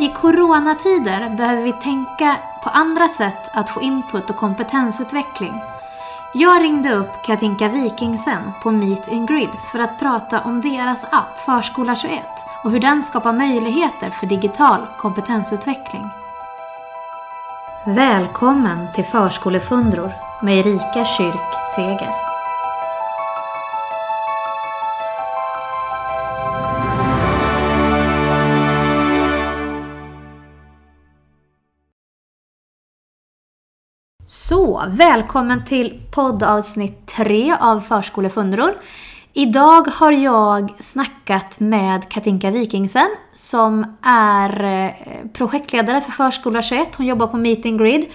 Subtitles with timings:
[0.00, 5.54] I coronatider behöver vi tänka på andra sätt att få input och kompetensutveckling.
[6.34, 11.96] Jag ringde upp Katinka Wikingsen på Meet Ingrid för att prata om deras app Förskola
[11.96, 12.22] 21
[12.64, 16.04] och hur den skapar möjligheter för digital kompetensutveckling.
[17.86, 20.12] Välkommen till Förskolefundror
[20.42, 22.27] med Erika Kyrk Seger.
[34.86, 38.74] Välkommen till poddavsnitt 3 av Förskolefundror.
[39.32, 44.90] Idag har jag snackat med Katinka Wikingsen som är eh,
[45.32, 46.96] projektledare för Förskola 21.
[46.96, 48.06] Hon jobbar på Meeting Grid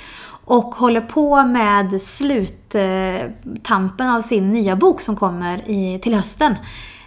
[0.46, 6.56] och håller på med sluttampen av sin nya bok som kommer i, till hösten.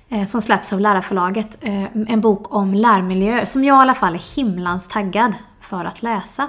[0.08, 1.56] Eh, som släpps av Lärarförlaget.
[1.60, 6.02] Eh, en bok om lärmiljöer som jag i alla fall är himlans taggad för att
[6.02, 6.48] läsa.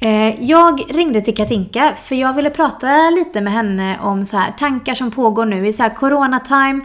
[0.00, 4.50] Eh, jag ringde till Katinka för jag ville prata lite med henne om så här
[4.50, 6.80] tankar som pågår nu i så här corona-time.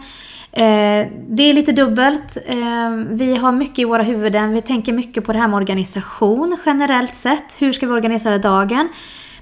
[0.52, 2.36] Eh, det är lite dubbelt.
[2.46, 4.52] Eh, vi har mycket i våra huvuden.
[4.52, 7.54] Vi tänker mycket på det här med organisation generellt sett.
[7.58, 8.88] Hur ska vi organisera dagen?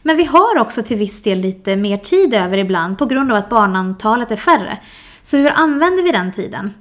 [0.03, 3.39] Men vi har också till viss del lite mer tid över ibland på grund av
[3.39, 4.79] att barnantalet är färre.
[5.23, 6.75] Så hur använder vi den tiden?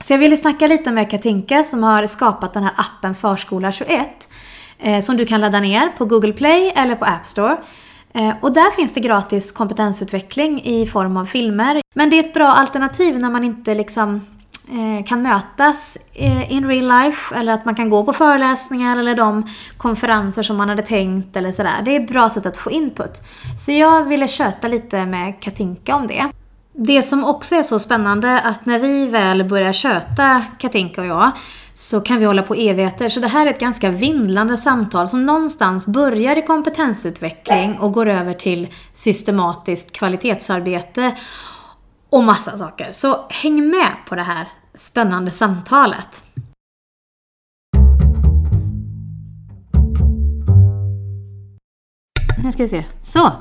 [0.00, 4.27] Så jag ville snacka lite med Katinka som har skapat den här appen Förskola 21
[4.78, 7.56] Eh, som du kan ladda ner på Google Play eller på App Store.
[8.14, 11.80] Eh, och där finns det gratis kompetensutveckling i form av filmer.
[11.94, 14.26] Men det är ett bra alternativ när man inte liksom
[14.68, 19.14] eh, kan mötas eh, in real life eller att man kan gå på föreläsningar eller
[19.14, 21.82] de konferenser som man hade tänkt eller sådär.
[21.84, 23.22] Det är ett bra sätt att få input.
[23.58, 26.30] Så jag ville köta lite med Katinka om det.
[26.72, 31.32] Det som också är så spännande att när vi väl börjar köta Katinka och jag
[31.78, 33.08] så kan vi hålla på evigheter.
[33.08, 38.06] Så det här är ett ganska vindlande samtal som någonstans börjar i kompetensutveckling och går
[38.06, 41.16] över till systematiskt kvalitetsarbete
[42.10, 42.90] och massa saker.
[42.90, 46.22] Så häng med på det här spännande samtalet.
[52.44, 52.84] Nu ska vi se.
[53.00, 53.32] Så.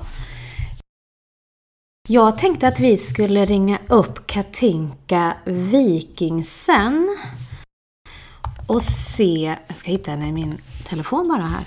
[2.08, 7.18] Jag tänkte att vi skulle ringa upp Katinka Wikingsen
[8.68, 11.64] och se, jag ska hitta henne i min telefon bara här,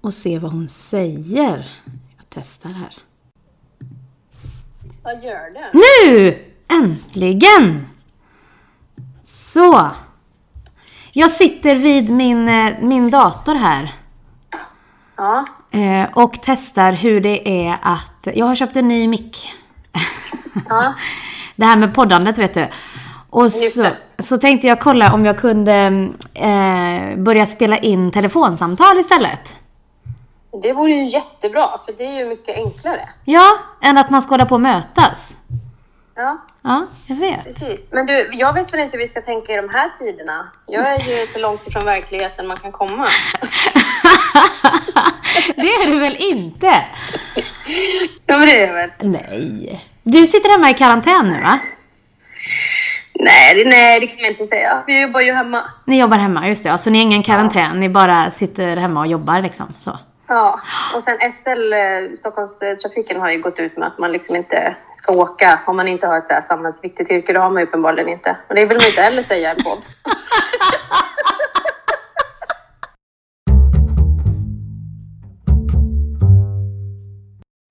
[0.00, 1.68] och se vad hon säger.
[2.16, 2.94] Jag testar här.
[5.02, 5.78] Vad gör du?
[5.78, 6.38] Nu!
[6.68, 7.86] Äntligen!
[9.22, 9.90] Så.
[11.12, 13.92] Jag sitter vid min, eh, min dator här.
[15.16, 15.44] Ja.
[15.70, 18.34] Eh, och testar hur det är att...
[18.34, 19.52] Jag har köpt en ny mick.
[20.68, 20.94] Ja.
[21.56, 22.68] det här med poddandet vet du.
[23.32, 23.86] Och så,
[24.18, 29.56] så tänkte jag kolla om jag kunde eh, börja spela in telefonsamtal istället.
[30.62, 33.08] Det vore ju jättebra, för det är ju mycket enklare.
[33.24, 35.36] Ja, än att man ska hålla på och mötas.
[36.14, 37.44] Ja, Ja, jag vet.
[37.44, 37.92] precis.
[37.92, 40.48] Men du, jag vet väl inte hur vi ska tänka i de här tiderna.
[40.66, 43.06] Jag är ju så långt ifrån verkligheten man kan komma.
[45.56, 46.84] det är du väl inte?
[48.26, 48.90] Ja, men det är jag väl.
[49.00, 49.84] Nej.
[50.02, 51.58] Du sitter hemma i karantän nu va?
[53.14, 54.82] Nej, det, nej, det kan jag inte säga.
[54.86, 55.62] Vi jobbar ju hemma.
[55.84, 56.68] Ni jobbar hemma, just det.
[56.68, 56.78] Ja.
[56.78, 59.74] Så ni är ingen karantän, ni bara sitter hemma och jobbar liksom.
[59.78, 59.98] Så.
[60.26, 60.60] Ja,
[60.94, 65.12] och sen SL, eh, Stockholmstrafiken, har ju gått ut med att man liksom inte ska
[65.12, 67.32] åka om man inte har ett så här samhällsviktigt yrke.
[67.32, 68.36] Det har man ju uppenbarligen inte.
[68.48, 69.78] Och det vill man inte heller säga i en podd.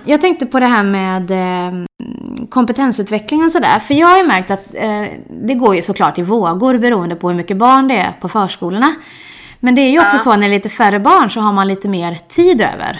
[0.05, 1.31] Jag tänkte på det här med
[2.51, 3.79] kompetensutveckling och sådär.
[3.79, 7.29] För jag har ju märkt att eh, det går ju såklart i vågor beroende på
[7.29, 8.93] hur mycket barn det är på förskolorna.
[9.59, 10.19] Men det är ju också Ja.
[10.19, 12.99] så när det är lite färre barn så har man lite mer tid över.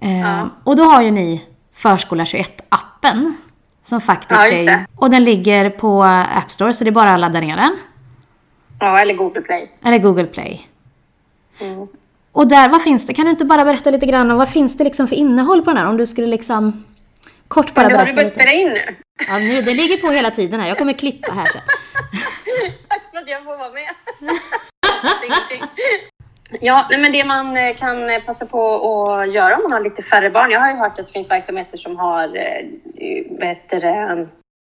[0.00, 0.48] Eh, Ja.
[0.64, 1.42] Och då har ju ni
[1.74, 3.32] Förskola 21-appen.
[3.82, 4.86] Som faktiskt Ja, är...
[4.96, 6.02] Och den ligger på
[6.36, 7.76] App Store så det är bara att ladda ner den.
[8.80, 9.70] Ja, eller Google Play.
[9.84, 10.68] Eller Google Play.
[11.60, 11.86] Mm.
[12.32, 13.14] Och där, vad finns det?
[13.14, 15.70] Kan du inte bara berätta lite grann om vad finns det liksom för innehåll på
[15.70, 15.86] den här?
[15.86, 16.84] Om du skulle liksom
[17.54, 18.96] kort bara du, har du berätta börjat spela in nu?
[19.28, 20.68] Ja, nu, det ligger på hela tiden här.
[20.68, 21.60] Jag kommer klippa här sen.
[22.88, 23.88] Tack för att jag får vara med.
[26.60, 28.60] Ja, nej, men det man eh, kan eh, passa på
[29.12, 30.50] att göra om man har lite färre barn.
[30.50, 34.28] Jag har ju hört att det finns verksamheter som har, eh, heter det,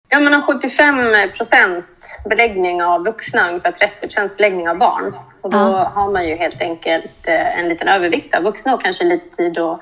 [0.08, 0.96] ja, man har 75
[1.36, 1.86] procent
[2.24, 5.14] beläggning av vuxna, ungefär 30 procent beläggning av barn.
[5.40, 5.92] Och då Ja.
[5.94, 9.58] har man ju helt enkelt eh, en liten övervikt av vuxna och kanske lite tid
[9.58, 9.80] att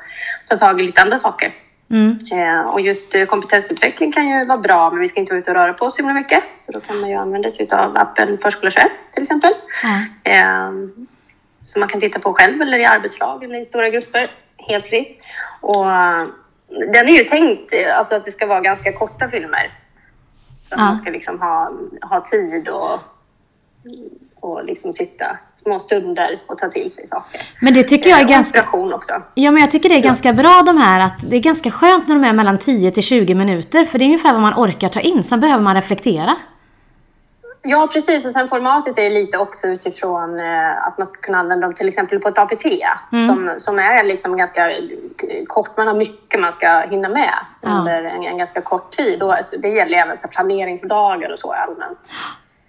[0.51, 1.53] ta tag i lite andra saker.
[1.91, 2.19] Mm.
[2.33, 5.51] Eh, och just eh, kompetensutveckling kan ju vara bra, men vi ska inte vara ute
[5.51, 6.43] och röra på oss så himla mycket.
[6.57, 9.53] Så då kan man ju använda sig av appen Förskola 21 till exempel.
[9.83, 10.31] Ja.
[10.33, 10.71] Eh,
[11.61, 14.27] som man kan titta på själv eller i arbetslag eller i stora grupper
[14.57, 15.19] helt fritt.
[15.61, 15.85] Och
[16.93, 19.79] den är ju tänkt alltså, att det ska vara ganska korta filmer.
[20.69, 20.85] Så att Ja.
[20.85, 23.01] man ska liksom ha, ha tid och,
[24.41, 27.41] och liksom sitta små stunder och ta till sig saker.
[27.61, 28.65] Men det tycker jag är Och ganska...
[28.73, 29.23] också.
[29.35, 32.09] Ja, men jag tycker det är ganska bra de här att det är ganska skönt
[32.09, 34.89] när de är mellan 10 till 20 minuter för det är ungefär vad man orkar
[34.89, 35.25] ta in.
[35.25, 36.37] Sen behöver man reflektera.
[37.63, 38.27] Ja, precis.
[38.27, 41.89] Och sen formatet är lite också utifrån eh, att man ska kunna använda dem till
[41.89, 42.63] exempel på ett APT
[43.11, 44.77] som, som är liksom ganska eh,
[45.47, 45.77] kort.
[45.77, 47.69] Man har mycket man ska hinna med Ja.
[47.79, 49.23] under en, en ganska kort tid.
[49.23, 51.99] Och alltså, det gäller även så planeringsdagar och så allmänt.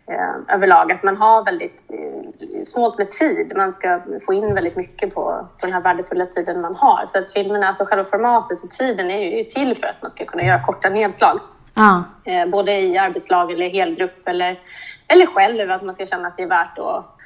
[0.10, 3.54] Eh, överlag att man har väldigt eh, snålt med tid.
[3.56, 7.06] Man ska få in väldigt mycket på, på den här värdefulla tiden man har.
[7.06, 10.26] Så att filmerna, alltså själva formatet och tiden är ju till för att man ska
[10.26, 11.40] kunna göra korta nedslag
[11.80, 14.60] Ja, eh, både i arbetslag eller helgrupp eller,
[15.08, 17.18] eller själv, att man ska känna att det är värt att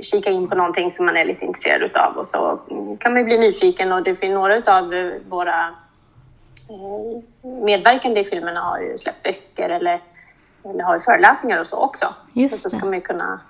[0.00, 2.60] kika in på någonting som man är lite intresserad utav och så
[3.00, 5.74] kan man bli nyfiken och det finns några utav våra
[6.68, 7.22] eh,
[7.64, 10.00] medverkande i filmerna har ju släppt böcker eller,
[10.64, 12.14] eller har ju föreläsningar och så också.
[12.32, 13.40] Just så ska man ju kunna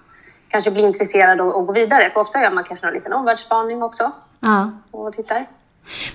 [0.48, 3.82] kanske bli intresserad och, och gå vidare för ofta gör man kanske någon liten omvärldsspaning
[3.82, 4.70] också ja.
[4.90, 5.46] och tittar.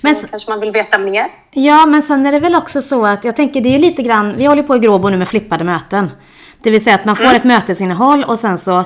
[0.02, 1.28] Men så s- kanske man vill veta mer.
[1.52, 4.02] Ja, men sen är det väl också så att jag tänker det är ju lite
[4.04, 6.12] grann, vi håller på i Gråbo nu med flippade möten.
[6.60, 8.84] Det vill säga att man får ett mötesinnehåll och sen så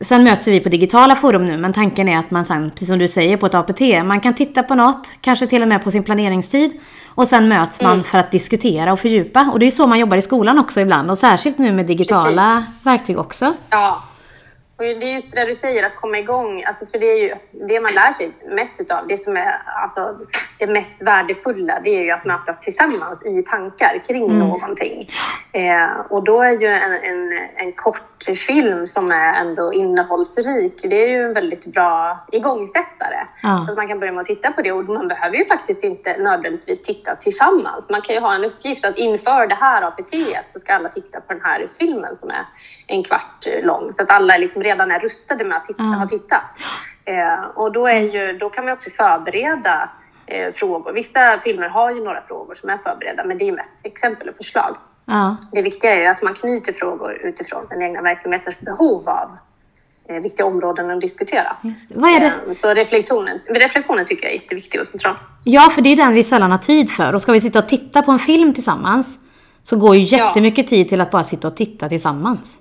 [0.00, 2.98] Sen möts vi på digitala forum nu, men tanken är att man sen, precis som
[2.98, 5.90] du säger, på ett APT, man kan titta på något, kanske till och med på
[5.90, 6.72] sin planeringstid,
[7.08, 9.50] och sen möts man för att diskutera och fördjupa.
[9.52, 12.64] Och det är så man jobbar i skolan också ibland, och särskilt nu med digitala
[12.82, 13.52] verktyg också.
[13.70, 14.02] Ja,
[14.82, 16.64] och det är just det du säger, att komma igång.
[16.64, 17.34] Alltså för det är ju
[17.68, 19.06] det man lär sig mest utav.
[19.08, 20.18] Det som är alltså,
[20.58, 25.08] det mest värdefulla, det är ju att mötas tillsammans i tankar kring någonting.
[25.52, 31.04] Eh, och då är ju en, en, en kort film som är ändå innehållsrik, det
[31.04, 33.26] är ju en väldigt bra igångsättare.
[33.42, 33.64] Ja.
[33.66, 35.84] Så att man kan börja med att titta på det och man behöver ju faktiskt
[35.84, 37.90] inte nödvändigtvis titta tillsammans.
[37.90, 40.14] Man kan ju ha en uppgift att inför det här APT
[40.46, 42.46] så ska alla titta på den här filmen som är
[42.92, 45.98] en kvart lång så att alla liksom redan är rustade med att titta, Ja.
[45.98, 46.42] ha tittat.
[47.04, 49.90] Eh, och då, är ju, då kan man också förbereda
[50.26, 50.92] eh, frågor.
[50.92, 54.36] Vissa filmer har ju några frågor som är förberedda men det är mest exempel och
[54.36, 54.76] förslag.
[55.06, 59.36] Ja, Det viktiga är ju att man knyter frågor utifrån den egna verksamhetens behov av
[60.08, 61.56] eh, viktiga områden att diskutera.
[61.94, 62.26] Vad är det?
[62.26, 65.14] Eh, Så reflektionen, reflektionen tycker jag är jätteviktig och central.
[65.44, 67.12] Ja, för det är den vi sällan har tid för.
[67.12, 69.18] Och ska vi sitta och titta på en film tillsammans
[69.62, 70.26] så går ju Ja.
[70.26, 72.58] jättemycket tid till att bara sitta och titta tillsammans.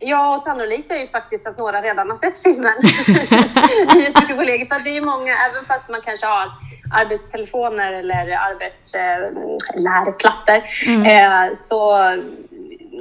[0.00, 2.72] Ja, och sannolikt är ju faktiskt att några redan har sett filmen.
[3.96, 4.66] I ett mycket kollegor.
[4.66, 6.50] För det är ju många, även fast man kanske har
[6.94, 9.30] arbetstelefoner eller arbets, eh,
[9.80, 10.62] lärplattor,
[11.06, 11.90] eh, så,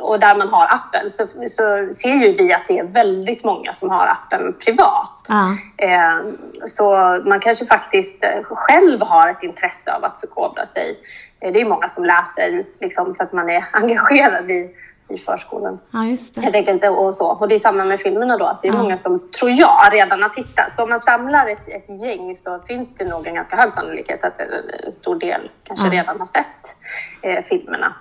[0.01, 3.73] och där man har appen, så, så ser ju vi att det är väldigt många
[3.73, 5.27] som har appen privat.
[5.29, 5.57] Ja.
[5.77, 6.19] Eh,
[6.65, 6.91] så
[7.25, 10.99] man kanske faktiskt eh, själv har ett intresse av att förkovra sig.
[11.39, 14.75] Eh, Det är många som läser liksom, för att man är engagerad i,
[15.09, 15.79] i förskolan.
[15.91, 16.41] Ja, just det.
[16.41, 17.27] Helt enkelt och så.
[17.27, 18.77] Och det är samma med filmerna då, att det är Ja.
[18.81, 20.75] många som, tror jag, redan har tittat.
[20.75, 24.23] Så om man samlar ett, ett gäng så finns det nog en ganska hög sannolikhet
[24.23, 25.93] att en, stor del kanske Ja.
[25.93, 26.75] redan har sett
[27.21, 27.93] eh, filmerna.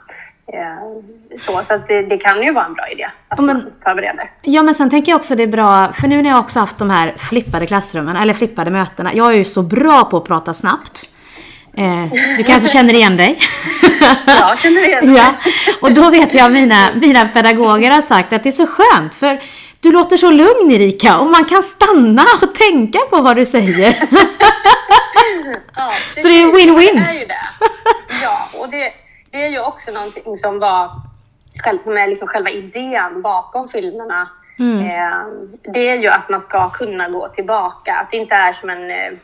[0.52, 3.56] Eh, så så att det, det kan ju vara en bra idé att Ja, men-
[3.56, 4.30] man förbereder.
[4.42, 6.78] Ja, men sen tänker jag också det är bra, för nu när jag också haft
[6.78, 10.54] de här flippade klassrummen, eller flippade mötena, jag är ju så bra på att prata
[10.54, 11.10] snabbt.
[11.76, 13.38] Eh, du kanske känner igen dig?
[14.26, 15.34] Ja, känner igen ja,
[15.80, 19.40] och då vet jag mina, mina pedagoger har sagt att det är så skönt för
[19.80, 23.96] du låter så lugn Erika och man kan stanna och tänka på vad du säger.
[25.76, 27.04] Ja, Så det är win-win.
[27.06, 27.46] Det är det.
[28.22, 28.92] Ja, och det,
[29.30, 30.90] det är ju också någonting som var
[31.82, 34.28] som är liksom själva idén bakom filmerna.
[34.58, 34.78] Mm.
[34.80, 35.26] Eh,
[35.72, 37.94] det är ju att man ska kunna gå tillbaka.
[37.94, 39.18] Att det inte är som en, eh,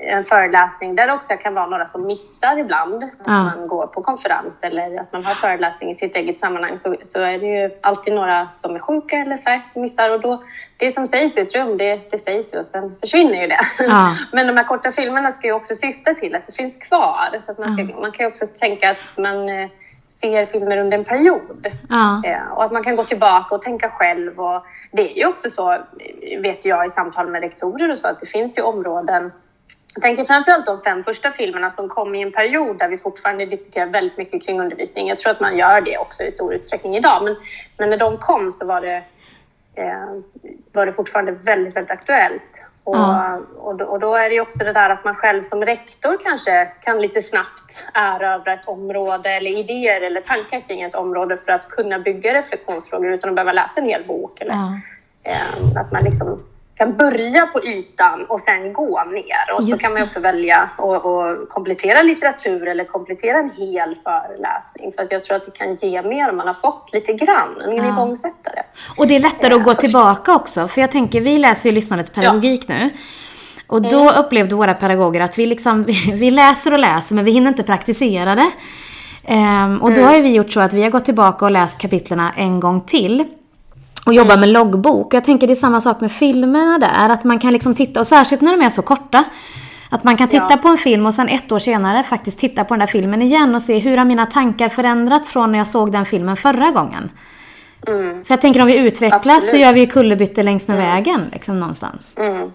[0.00, 3.02] en föreläsning där det också kan vara några som missar ibland.
[3.04, 3.42] Att Ja.
[3.42, 7.20] man går på konferens eller att man har föreläsning i sitt eget sammanhang så, så
[7.20, 9.36] är det ju alltid några som är sjuka eller
[9.72, 10.10] som missar.
[10.10, 10.44] Och då,
[10.76, 13.60] det som sägs i ett rum, det, det sägs ju och sen försvinner ju det.
[13.78, 14.16] Ja.
[14.32, 17.38] Men de här korta filmerna ska ju också syfta till att det finns kvar.
[17.40, 19.68] Så att man, ska, man kan ju också tänka att man eh,
[20.08, 21.66] ser filmer under en period.
[21.88, 24.40] Ja, Eh, och att man kan gå tillbaka och tänka själv.
[24.40, 28.08] Och det är ju också så, eh, vet jag i samtal med rektorer och så,
[28.08, 29.32] att det finns ju områden
[29.94, 33.46] jag tänker framförallt de fem första filmerna som kom i en period där vi fortfarande
[33.46, 35.08] diskuterar väldigt mycket kring undervisning.
[35.08, 37.24] Jag tror att man gör det också i stor utsträckning idag.
[37.24, 37.36] Men,
[37.78, 39.02] men när de kom så var det,
[39.74, 40.14] eh,
[40.72, 42.64] var det fortfarande väldigt, väldigt aktuellt.
[42.84, 43.40] Och, Ja.
[43.56, 46.66] och, då, och då är det också det där att man själv som rektor kanske
[46.80, 51.68] kan lite snabbt erövra ett område eller idéer eller tankar kring ett område för att
[51.68, 54.40] kunna bygga reflektionsfrågor utan att behöva läsa en hel bok.
[54.40, 54.80] Eller, ja.
[55.22, 56.42] eh, att man liksom
[56.80, 59.54] kan börja på ytan och sen gå ner.
[59.56, 64.92] Och så Just kan man också välja att komplettera litteratur eller komplettera en hel föreläsning.
[64.96, 67.60] För att jag tror att det kan ge mer om man har fått lite grann,
[67.60, 67.88] en Ja.
[67.92, 68.62] igångsättare.
[68.96, 70.68] Och det är lättare att Eh, gå tillbaka också.
[70.68, 72.90] För jag tänker, vi läser ju lyssnandets pedagogik nu.
[73.66, 74.14] Och då Mm.
[74.24, 75.84] upplevde våra pedagoger att vi liksom,
[76.14, 78.50] vi läser och läser men vi hinner inte praktisera det.
[79.26, 80.08] Ehm, och då Mm.
[80.08, 83.24] har vi gjort så att vi har gått tillbaka och läst kapitlerna en gång till.
[84.06, 84.40] Och jobbar Mm.
[84.40, 85.14] med loggbok.
[85.14, 87.08] Jag tänker det är samma sak med filmerna där.
[87.08, 89.24] Att man kan liksom titta, och särskilt när de är så korta.
[89.90, 90.56] Att man kan titta Ja.
[90.56, 93.54] på en film och sen ett år senare faktiskt titta på den där filmen igen
[93.54, 97.10] och se hur har mina tankar förändrats från när jag såg den filmen förra gången.
[97.86, 98.24] Mm.
[98.24, 99.62] För jag tänker om vi utvecklas så Absolut.
[99.62, 102.14] gör vi kullerbyttor längs med vägen liksom någonstans.
[102.16, 102.50] Mm.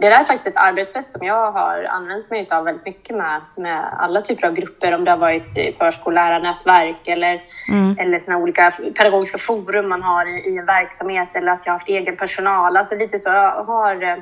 [0.00, 3.40] Det där är faktiskt ett arbetssätt som jag har använt mig av väldigt mycket med,
[3.56, 4.94] med alla typer av grupper.
[4.94, 7.96] Om det har varit förskollärarnätverk eller, Mm.
[7.98, 11.78] eller såna olika pedagogiska forum man har i, i en verksamhet eller att jag har
[11.78, 12.76] haft egen personal.
[12.76, 13.28] Alltså lite så.
[13.28, 14.16] Jag har eh,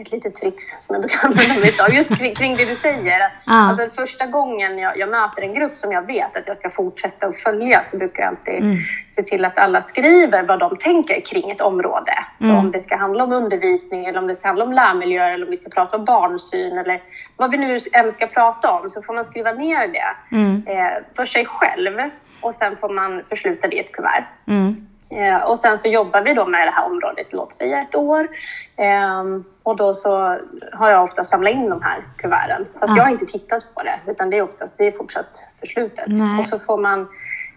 [0.00, 3.18] ett litet trix som jag brukar använda mig av just kring, kring det du säger.
[3.20, 3.30] Ja.
[3.46, 7.26] Alltså första gången jag, jag möter en grupp som jag vet att jag ska fortsätta
[7.26, 8.76] att följa så brukar jag alltid Mm.
[9.22, 12.12] Se till att alla skriver vad de tänker kring ett område.
[12.38, 12.58] Så Mm.
[12.58, 15.50] om det ska handla om undervisning eller om det ska handla om lärmiljöer eller om
[15.50, 17.02] vi ska prata om barnsyn eller
[17.36, 20.62] vad vi nu än ska prata om så får man skriva ner det Mm.
[20.66, 22.10] eh, för sig själv
[22.40, 24.24] och sen får man försluta det i ett kuvert.
[24.48, 24.86] Mm.
[25.10, 28.28] Eh, och sen så jobbar vi då med det här området, låt säga ett år.
[28.76, 30.38] Ehm, och då så
[30.72, 32.66] har jag ofta samlat in de här kuverten.
[32.80, 32.96] Fast Ah.
[32.96, 36.04] jag har inte tittat på det, utan det är oftast det är fortsatt förslutet.
[36.06, 36.38] Nej.
[36.38, 37.08] Och så får man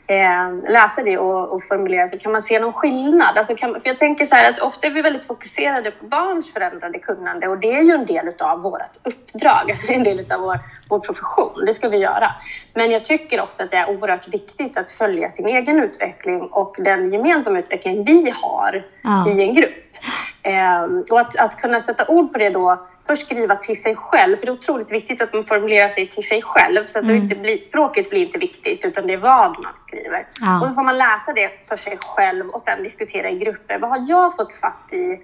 [0.08, 2.20] eh, läsa det och, och formulera sig.
[2.20, 3.38] Kan man se någon skillnad?
[3.38, 6.54] Alltså kan, för jag tänker så här att ofta är vi väldigt fokuserade på barns
[6.54, 10.42] förändrade kunnande och det är ju en del av vårt uppdrag, alltså en del av
[10.42, 11.66] vår, vår profession.
[11.66, 12.32] Det ska vi göra.
[12.74, 16.76] Men jag tycker också att det är oerhört viktigt att följa sin egen utveckling och
[16.80, 19.30] den gemensamma utveckling vi har Ja.
[19.30, 19.84] i en grupp.
[20.44, 24.38] Ehm, och att, att kunna sätta ord på det då, först skriva till sig själv,
[24.38, 27.16] för det är otroligt viktigt att man formulerar sig till sig själv så att det
[27.16, 30.28] inte blir, språket blir inte viktigt utan det är vad man skriver.
[30.42, 30.62] Ja.
[30.62, 33.80] Och då får man läsa det för sig själv och sen diskutera i grupper.
[33.80, 35.20] Vad har jag fått fatt i,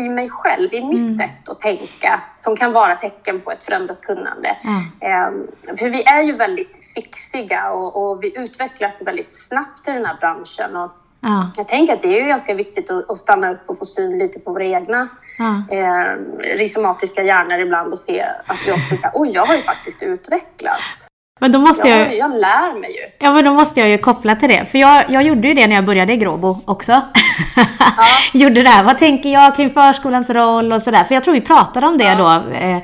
[0.00, 4.00] i mig själv, i mitt sätt att tänka som kan vara tecken på ett förändrat
[4.00, 4.56] kunnande.
[4.62, 5.08] Ja.
[5.08, 5.46] Ehm,
[5.78, 10.16] för vi är ju väldigt fixiga och, och vi utvecklas väldigt snabbt i den här
[10.20, 10.76] branschen.
[10.76, 11.50] Och Ja.
[11.56, 14.18] jag tänker att det är ju ganska viktigt att, att stanna upp och få syn
[14.18, 15.08] lite på våra egna
[15.42, 15.76] Ja.
[15.76, 20.02] eh, rhizomatiska hjärnor ibland och se att vi också säger oj, jag har ju faktiskt
[20.02, 21.06] utvecklats.
[21.40, 23.24] Men då måste jag, Jag, jag lär mig ju.
[23.26, 24.64] ja, men då måste jag ju koppla till det.
[24.64, 27.00] För jag, jag gjorde ju det när jag började i Gråbo också.
[28.32, 28.84] gjorde det här.
[28.84, 31.04] Vad tänker jag kring förskolans roll och sådär.
[31.04, 32.42] För jag tror vi pratade om det då.
[32.54, 32.78] Eh,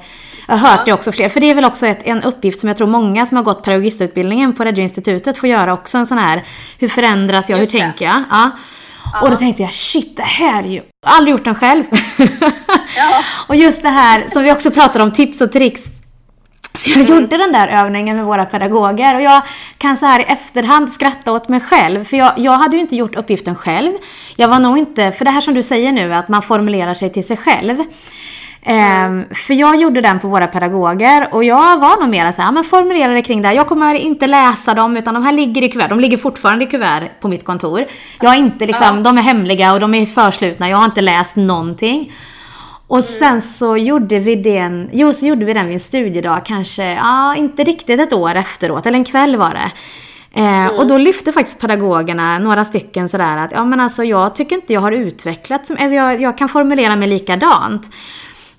[0.49, 1.29] jag har hört det också fler.
[1.29, 3.65] För det är väl också ett, en uppgift som jag tror många som har gått
[3.65, 5.99] pedagogistutbildningen på Radioinstitutet får göra också.
[5.99, 6.45] En sån här,
[6.79, 7.79] hur förändras jag, hur Just det.
[7.81, 8.23] tänker jag?
[8.31, 8.51] Ja.
[9.23, 10.83] Och då tänkte jag, shit det här är ju...
[11.03, 11.85] Jag har aldrig gjort den själv.
[12.97, 13.23] Ja.
[13.47, 15.83] och just det här som vi också pratade om, tips och tricks.
[16.75, 19.43] Så jag gjorde den där övningen med våra pedagoger och jag
[19.79, 22.05] kan så här i efterhand skratta åt mig själv.
[22.05, 23.93] För jag, jag hade ju inte gjort uppgiften själv.
[24.37, 27.13] Jag var nog inte, för det här som du säger nu, att man formulerar sig
[27.13, 27.85] till sig själv.
[28.69, 32.53] Ehm, för jag gjorde den på våra pedagoger och jag var nog mera så här,
[32.53, 33.55] men formulera det kring det här.
[33.55, 35.89] Jag kommer inte läsa dem utan de här ligger i kuvert.
[35.89, 37.85] De ligger fortfarande i kuvert på mitt kontor.
[38.21, 40.69] Jag har inte liksom, de är hemliga och de är förslutna.
[40.69, 42.13] Jag har inte läst någonting.
[42.89, 46.93] Och sen så gjorde vi den, jo, så gjorde vi den vid en studiedag kanske,
[46.95, 49.71] ja inte riktigt ett år efteråt, eller en kväll var det.
[50.41, 54.57] Eh, Och då lyfte faktiskt pedagogerna, några stycken sådär att ja men alltså jag tycker
[54.57, 57.91] inte jag har utvecklats, alltså jag, jag kan formulera mig likadant.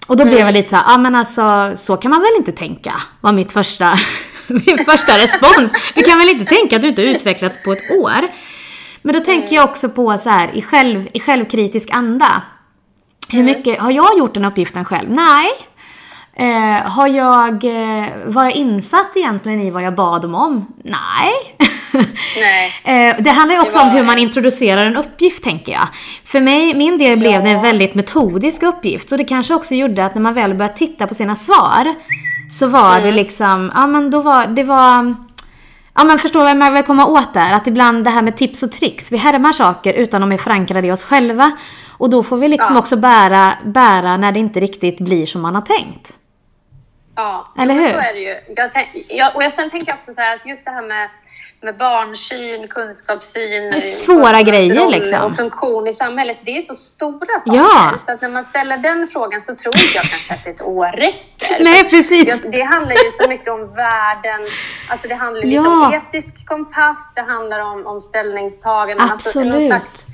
[0.08, 2.94] Och då blev jag lite så ja men alltså så kan man väl inte tänka,
[3.22, 3.98] var mitt första,
[4.48, 5.72] min första respons.
[5.96, 8.28] Du kan väl inte tänka att du inte utvecklats på ett år?
[9.02, 12.42] Men då tänker jag också på så här i, själv, i självkritisk anda.
[13.30, 15.10] Hur mycket, har jag gjort den uppgiften själv?
[15.10, 15.50] Nej.
[16.34, 20.66] Eh, har jag, eh, var jag insatt egentligen i vad jag bad dem om?
[20.84, 21.58] Nej.
[22.40, 22.74] Nej.
[22.84, 25.88] Eh, det handlar ju också Det om var- hur man introducerar en uppgift, tänker jag.
[26.26, 29.10] För mig, min del blev det en väldigt metodisk uppgift.
[29.10, 31.96] Så det kanske också gjorde att när man väl började titta på sina svar,
[32.52, 33.04] så var Mm.
[33.04, 35.16] det liksom, ja men då var, det var...
[36.00, 37.54] Ja men förstår vad jag vill komma åt där?
[37.54, 40.88] Att ibland det här med tips och tricks, vi härmar saker utan de är förankrade
[40.88, 41.52] i oss själva.
[41.98, 42.80] Och då får vi liksom Ja.
[42.80, 46.14] också bära, bära när det inte riktigt blir som man har tänkt.
[47.16, 47.92] Ja, Eller hur?
[47.92, 48.36] Så är det ju.
[48.56, 50.88] Jag tänk, jag, och jag, sen tänker jag också så här, att just det här
[50.88, 51.10] med,
[51.62, 55.22] med barnsyn, kunskapssyn, är svåra förskolans grejer, liksom.
[55.22, 56.38] och funktion i samhället.
[56.44, 57.58] Det är så stora saker.
[57.58, 57.94] Ja.
[58.06, 60.92] Så att när man ställer den frågan så tror inte jag kanske att ett år
[60.92, 61.64] räcker.
[61.64, 62.28] Nej, precis.
[62.28, 64.42] Jag, det handlar ju så mycket om värden,
[64.90, 65.88] alltså det handlar lite Ja.
[65.88, 69.10] om etisk kompass, det handlar om, om ställningstaganden.
[69.12, 69.68] Alltså någon Absolut.
[69.68, 70.06] slags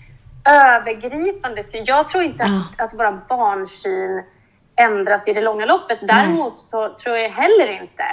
[0.49, 1.83] övergripande syn.
[1.85, 2.83] Jag tror inte Ja.
[2.85, 4.23] att, att våra barnsyn
[4.75, 5.99] ändras i det långa loppet.
[6.01, 8.03] Däremot så tror jag heller inte,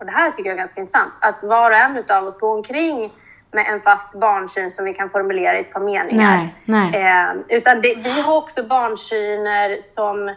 [0.00, 2.56] och det här tycker jag är ganska intressant, att var och en av oss går
[2.56, 3.12] omkring
[3.52, 6.36] med en fast barnsyn som vi kan formulera i ett par meningar.
[6.36, 7.02] Nej, nej.
[7.02, 10.34] Eh, utan det, vi har också barnsyner som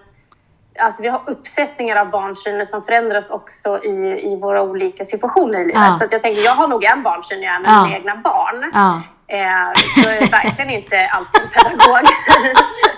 [0.79, 5.65] Alltså vi har uppsättningar av barnsyner som förändras också i, i våra olika situationer i
[5.65, 5.81] livet.
[5.81, 5.97] Ja.
[5.99, 7.83] Så jag tänker, jag har nog en barnsyn när jag är med Ja.
[7.83, 8.71] mina egna barn.
[8.73, 9.01] Ja.
[9.27, 11.97] Eh, så jag är verkligen inte alltid pedagog.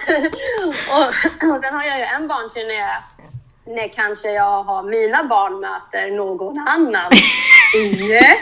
[0.96, 1.06] och,
[1.56, 2.98] och sen har jag ju en barnsyn när, jag,
[3.66, 7.12] när kanske jag har mina barn möter någon annan
[7.76, 8.22] unge.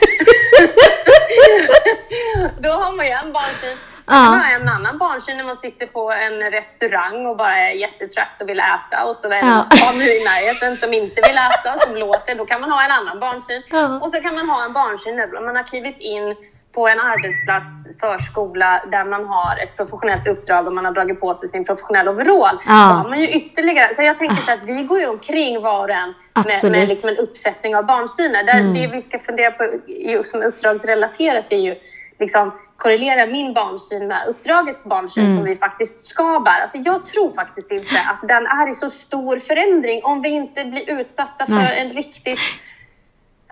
[2.59, 3.77] Då har man ju en barnsyn.
[4.05, 4.13] Ja.
[4.13, 7.71] Sen har jag en annan barnsyn när man sitter på en restaurang och bara är
[7.71, 9.57] jättetrött och vill äta och så är det Ja.
[9.57, 12.35] något barn i närheten som inte vill äta, som låter.
[12.35, 13.63] Då kan man ha en annan barnsyn.
[13.69, 13.99] Ja.
[13.99, 16.35] Och så kan man ha en barnsyn när man har klivit in
[16.73, 21.33] på en arbetsplats, förskola, där man har ett professionellt uppdrag och man har dragit på
[21.33, 22.57] sig sin professionella overall.
[22.65, 22.73] Ja.
[22.73, 25.83] Då har man ju ytterligare, så jag tänker så att vi går ju omkring var
[25.83, 26.71] och en med, Absolut.
[26.71, 28.43] med liksom en uppsättning av barnsyner.
[28.43, 31.75] Där Det vi ska fundera på just som uppdragsrelaterat är ju
[32.19, 36.61] liksom korrelera min barnsyn med uppdragets barnsyn som vi faktiskt ska bära.
[36.61, 40.65] Alltså jag tror faktiskt inte att den är i så stor förändring om vi inte
[40.65, 41.79] blir utsatta för Nej.
[41.79, 42.39] en riktigt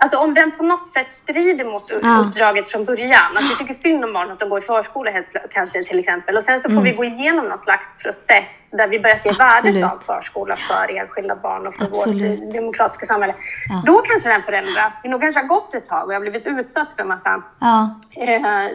[0.03, 2.17] Alltså om den på något sätt strider mot Ja.
[2.27, 3.38] uppdraget från början.
[3.38, 6.36] Att vi tycker synd om barn att de går i förskola helt, kanske till exempel.
[6.38, 9.41] Och sen så får vi gå igenom någon slags process där vi börjar se Mm.
[9.41, 9.75] Absolut.
[9.75, 12.41] värdet av förskola för enskilda barn och för Absolut.
[12.41, 13.36] vårt demokratiska samhälle.
[13.70, 13.84] Ja.
[13.86, 14.93] Då kanske den förändras.
[15.03, 17.43] Det nog kanske har gått ett tag och jag har blivit utsatt för en massa
[17.60, 18.67] Ja, eh,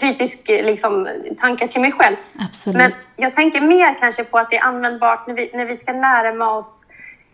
[0.00, 1.08] kritisk liksom,
[1.40, 2.16] tankar till mig själv.
[2.48, 2.76] absolut.
[2.82, 5.92] Men jag tänker mer kanske på att det är användbart när vi, när vi ska
[5.92, 6.85] närma oss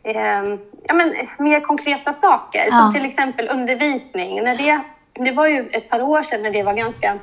[0.02, 2.66] eh, ja, men, mer konkreta saker.
[2.70, 2.70] Ja.
[2.70, 4.42] Som till exempel undervisning.
[4.42, 4.80] När det,
[5.24, 7.18] det var ju ett par år sedan när det var ganska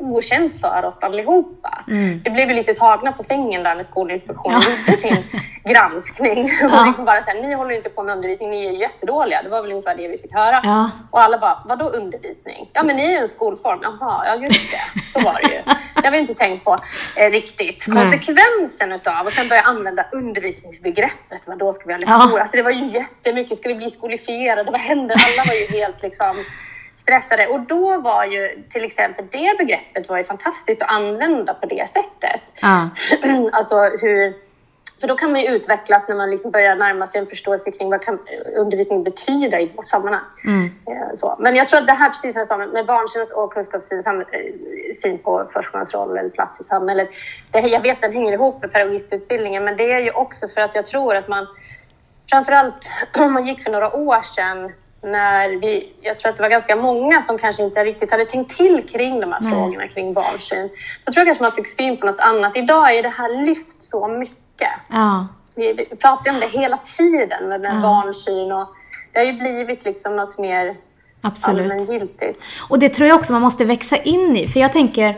[0.00, 1.84] okänt för oss allihopa.
[1.88, 2.20] Mm.
[2.24, 4.70] Det blev vi lite tagna på sängen där när Skolinspektionen Ja.
[4.70, 5.24] gjorde sin
[5.74, 6.48] granskning.
[6.62, 6.80] Ja.
[6.80, 9.42] Och liksom bara så här, ni håller inte på med undervisning, ni är jättedåliga.
[9.42, 10.60] Det var väl ungefär det vi fick höra.
[10.64, 10.90] Ja.
[11.10, 12.70] Och alla bara, vadå undervisning?
[12.72, 13.78] Ja men ni är ju en skolform.
[13.82, 15.00] Jaha, ja just det.
[15.12, 15.62] Så var det ju.
[15.94, 16.78] Det har vi inte tänkt på
[17.16, 17.84] eh, riktigt.
[17.88, 18.02] Nej.
[18.02, 21.46] Konsekvensen utav och sen börja använda undervisningsbegreppet.
[21.46, 22.16] Vad då ska vi ha Ja.
[22.18, 22.40] lektioner?
[22.40, 23.56] Alltså det var ju jättemycket.
[23.58, 24.70] Ska vi bli skolifierade?
[24.70, 25.16] Vad händer?
[25.16, 26.44] Alla var ju helt liksom
[27.00, 27.46] stressade.
[27.46, 31.88] Och då var ju till exempel det begreppet var ju fantastiskt att använda på det
[31.88, 32.42] sättet.
[32.60, 32.88] Ja.
[33.52, 34.50] alltså hur...
[35.00, 37.90] För då kan man ju utvecklas när man liksom börjar närma sig en förståelse kring
[37.90, 38.18] vad kan
[38.56, 40.24] undervisning betyda i vårt sammanhang.
[40.44, 40.64] Mm.
[40.64, 41.36] Eh, Så.
[41.38, 44.24] Men jag tror att det här, precis som jag sa, med barnsyn och kunskapssyn, eh,
[44.94, 47.08] syn på förskolans roll eller plats i samhället.
[47.50, 50.60] Det, jag vet att den hänger ihop med pedagogistutbildningen, men det är ju också för
[50.60, 51.46] att jag tror att man,
[52.30, 56.50] framförallt om man gick för några år sedan, när vi, jag tror att det var
[56.50, 59.52] ganska många som kanske inte riktigt hade tänkt till kring de här Nej.
[59.52, 60.68] frågorna kring barnsyn.
[61.04, 62.56] Då tror jag kanske man fick syn på något annat.
[62.56, 64.68] Idag är det här lyft så mycket.
[64.90, 65.28] Ja.
[65.54, 67.80] Vi, pratar ju om det hela tiden med, med Ja.
[67.82, 68.68] barnsyn och
[69.12, 70.76] det har ju blivit liksom något mer
[71.20, 71.72] Absolut.
[71.72, 72.42] allmängiltigt.
[72.68, 74.48] Och det tror jag också man måste växa in i.
[74.48, 75.08] För jag tänker,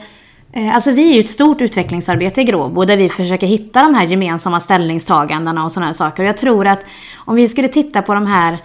[0.53, 3.95] eh, alltså vi är ju ett stort utvecklingsarbete i Gråbo där vi försöker hitta de
[3.95, 6.23] här gemensamma ställningstagandena och sådana här saker.
[6.23, 6.81] Och jag tror att
[7.17, 8.59] om vi skulle titta på de här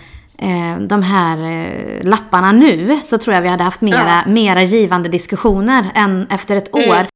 [0.87, 5.85] de här eh, lapparna nu så tror jag vi hade haft mera, mera givande diskussioner
[5.95, 6.89] än efter ett Mm.
[6.89, 7.07] år.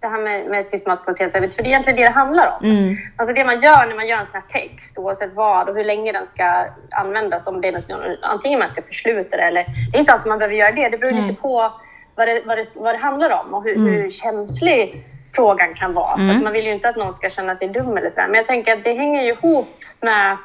[0.00, 2.70] Det här med, med systematiskt kvalitetsarbete, för det är egentligen det det handlar om.
[2.70, 2.94] Mm.
[3.16, 5.84] Alltså det man gör när man gör en sån här text, oavsett vad och hur
[5.84, 9.64] länge den ska användas, om det är något, antingen man ska försluta det eller...
[9.92, 11.22] Det är inte alltid man behöver göra det, det beror Nej.
[11.22, 11.72] lite på
[12.14, 13.92] vad det, vad det, vad det handlar om och hur, Mm.
[13.92, 16.14] hur känslig frågan kan vara.
[16.14, 16.44] Mm.
[16.44, 18.20] man vill ju inte att någon ska känna sig dum eller så.
[18.20, 18.28] här.
[18.28, 20.36] Men jag tänker att det hänger ju ihop med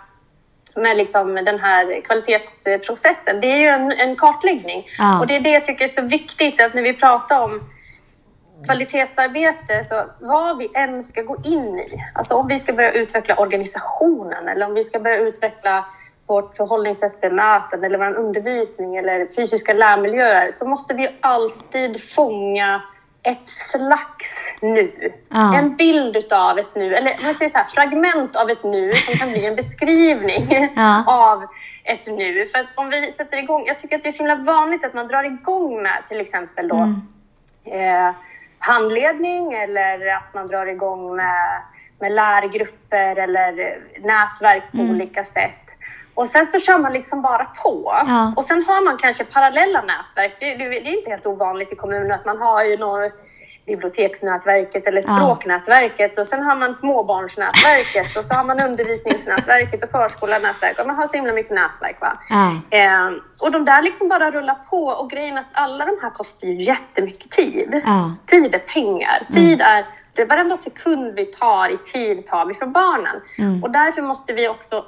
[0.75, 3.41] med liksom den här kvalitetsprocessen.
[3.41, 4.88] Det är ju en, en kartläggning.
[4.97, 5.19] Ja.
[5.19, 7.62] Och det är det jag tycker är så viktigt att när vi pratar om
[8.65, 13.36] kvalitetsarbete, så vad vi än ska gå in i, alltså om vi ska börja utveckla
[13.36, 15.86] organisationen eller om vi ska börja utveckla
[16.28, 22.82] vårt förhållningssätt, bemötande eller vår undervisning eller fysiska lärmiljöer så måste vi alltid fånga
[23.23, 25.13] ett slags nu.
[25.29, 25.58] Ja.
[25.58, 29.13] En bild utav ett nu, eller man säger så här, fragment av ett nu som
[29.17, 31.03] kan bli en beskrivning Ja.
[31.08, 31.43] av
[31.84, 32.45] ett nu.
[32.45, 34.93] För att om vi sätter igång, jag tycker att det är så himla vanligt att
[34.93, 37.01] man drar igång med till exempel då Mm.
[37.65, 38.13] eh,
[38.60, 41.62] handledning eller att man drar igång med
[42.01, 44.89] med lärgrupper eller nätverk på Mm.
[44.91, 45.68] olika sätt.
[46.19, 47.93] Och sen så kör man liksom bara på.
[48.08, 48.34] Ja.
[48.36, 50.38] Och sen har man kanske parallella nätverk.
[50.39, 53.12] Det, det, det är inte helt ovanligt i kommunen att man har ju något
[53.65, 60.79] biblioteksnätverket eller språknätverket och sen har man småbarnsnätverket och så har man undervisningsnätverket och förskolanätverk
[60.79, 62.01] och man har så himla mycket nätverk.
[62.01, 62.13] Va?
[62.29, 62.77] Ja.
[62.77, 63.10] Eh,
[63.41, 66.63] och de där liksom bara rullar på och grejen att alla de här kostar ju
[66.63, 67.82] jättemycket tid.
[67.86, 68.15] Ja.
[68.25, 69.19] Tid är pengar.
[69.32, 73.21] Tid är, det varenda sekund vi tar i tid tar vi för barnen.
[73.38, 73.63] Mm.
[73.63, 74.86] Och därför måste vi också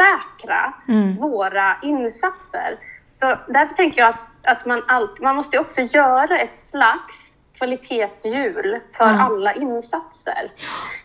[0.00, 1.16] kvalitetssäkra Mm.
[1.16, 2.78] våra insatser.
[3.12, 8.80] Så därför tänker jag att, att man, all, man måste också göra ett slags kvalitetshjul
[8.92, 9.20] för Ja.
[9.26, 10.52] alla insatser.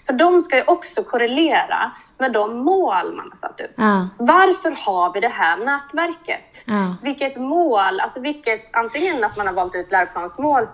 [0.06, 3.72] För de ska ju också korrelera med de mål man har satt upp.
[3.76, 4.08] Ja.
[4.18, 6.64] Varför har vi det här nätverket?
[6.66, 6.96] Ja.
[7.02, 10.68] Vilket mål, alltså vilket, antingen att man har valt ut läroplansmål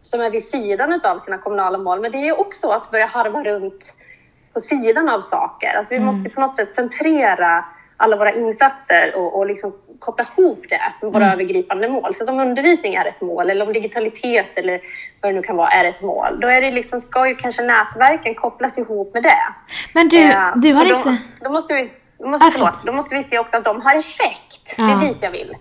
[0.00, 3.42] som är vid sidan av sina kommunala mål, men det är också att börja harva
[3.44, 3.94] runt
[4.54, 5.74] på sidan av saker.
[5.76, 7.64] Alltså vi måste på något sätt centrera
[7.96, 12.14] alla våra insatser och, och liksom koppla ihop det med våra övergripande mål.
[12.14, 14.80] Så om undervisning är ett mål eller om digitalitet eller
[15.20, 17.62] vad det nu kan vara är ett mål, då är det liksom, ska ju kanske
[17.62, 19.42] nätverken kopplas ihop med det.
[19.94, 21.16] Men du, Eh, du har då, inte...
[21.40, 23.94] Då måste vi, då måste, Ah, förlåt, då måste vi se också att de har
[23.94, 24.76] effekt.
[24.76, 25.02] Det Ja.
[25.02, 25.56] är dit jag vill.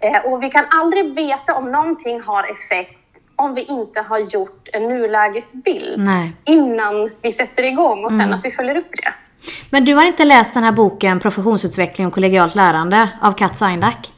[0.00, 3.07] Eh, och vi kan aldrig veta om någonting har effekt
[3.38, 6.32] om vi inte har gjort en nulägesbild Nej.
[6.44, 8.38] innan vi sätter igång och sen Mm.
[8.38, 9.14] att vi följer upp det.
[9.70, 14.12] Men du har inte läst den här boken Professionsutveckling och kollegialt lärande av Kat Seindack?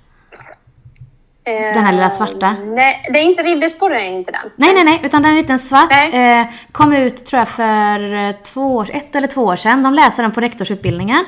[1.44, 2.56] Eh, Den här lilla svarta?
[2.64, 4.50] Nej, det är inte Riddersporren, är inte den.
[4.56, 5.92] Nej, nej, nej, utan den är en liten svart.
[6.12, 9.82] Eh, kom ut tror jag för eh, två år, ett eller två år sedan.
[9.82, 11.24] De läser den på rektorsutbildningen.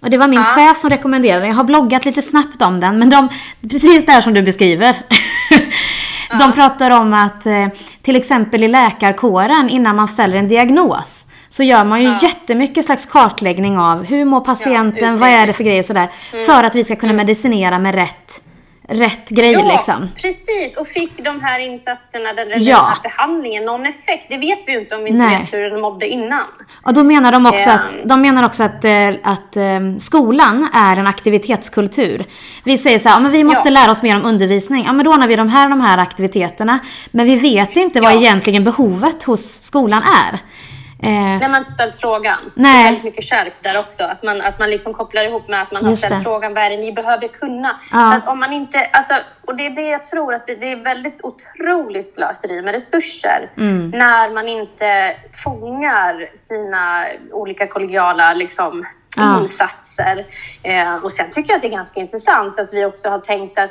[0.00, 0.44] Och det var min Ja.
[0.44, 1.48] chef som rekommenderade den.
[1.48, 3.28] Jag har bloggat lite snabbt om den, men de,
[3.70, 4.96] precis det här som du beskriver.
[6.38, 7.66] De pratar om att eh,
[8.02, 12.18] till exempel i läkarkåren innan man ställer en diagnos så gör man ju Ja.
[12.22, 15.18] jättemycket slags kartläggning av hur mår patienten, utredning.
[15.20, 16.08] vad är det för grejer och sådär.
[16.46, 18.40] För att vi ska kunna medicinera med rätt,
[18.90, 20.08] rätt grej Ja, liksom.
[20.22, 20.76] precis.
[20.76, 22.76] Och fick de här insatserna, den, Ja.
[22.76, 24.26] den här behandlingen, någon effekt?
[24.28, 25.40] Det vet vi ju inte om vi inte Nej.
[25.40, 26.44] vet hur den mådde innan.
[26.82, 27.76] Och då menar de också Ehm.
[27.76, 32.24] att, de menar också att, eh, att eh, skolan är en aktivitetskultur.
[32.64, 33.72] Vi säger så här, ja, men vi måste Ja.
[33.72, 34.84] lära oss mer om undervisning.
[34.86, 36.78] Ja men då ordnar vi de här de här aktiviteterna.
[37.10, 40.38] Men vi vet inte vad egentligen behovet hos skolan är.
[41.02, 42.38] Eh, När man inte ställt frågan.
[42.54, 42.80] Det Nej.
[42.80, 44.04] är väldigt mycket skärp där också.
[44.04, 46.22] Att man, att man liksom kopplar ihop med att man har Just ställt det.
[46.24, 47.80] frågan vad är det ni behöver kunna.
[47.92, 48.14] Ja.
[48.16, 49.14] Att om man inte, alltså,
[49.46, 53.50] och det är det jag tror att det, det är väldigt otroligt slöseri med resurser.
[53.56, 53.90] Mm.
[53.90, 58.86] När man inte fångar sina olika kollegiala liksom,
[59.16, 59.40] Ja.
[59.40, 60.26] insatser.
[60.62, 63.58] Eh, och sen tycker jag att det är ganska intressant att vi också har tänkt
[63.58, 63.70] att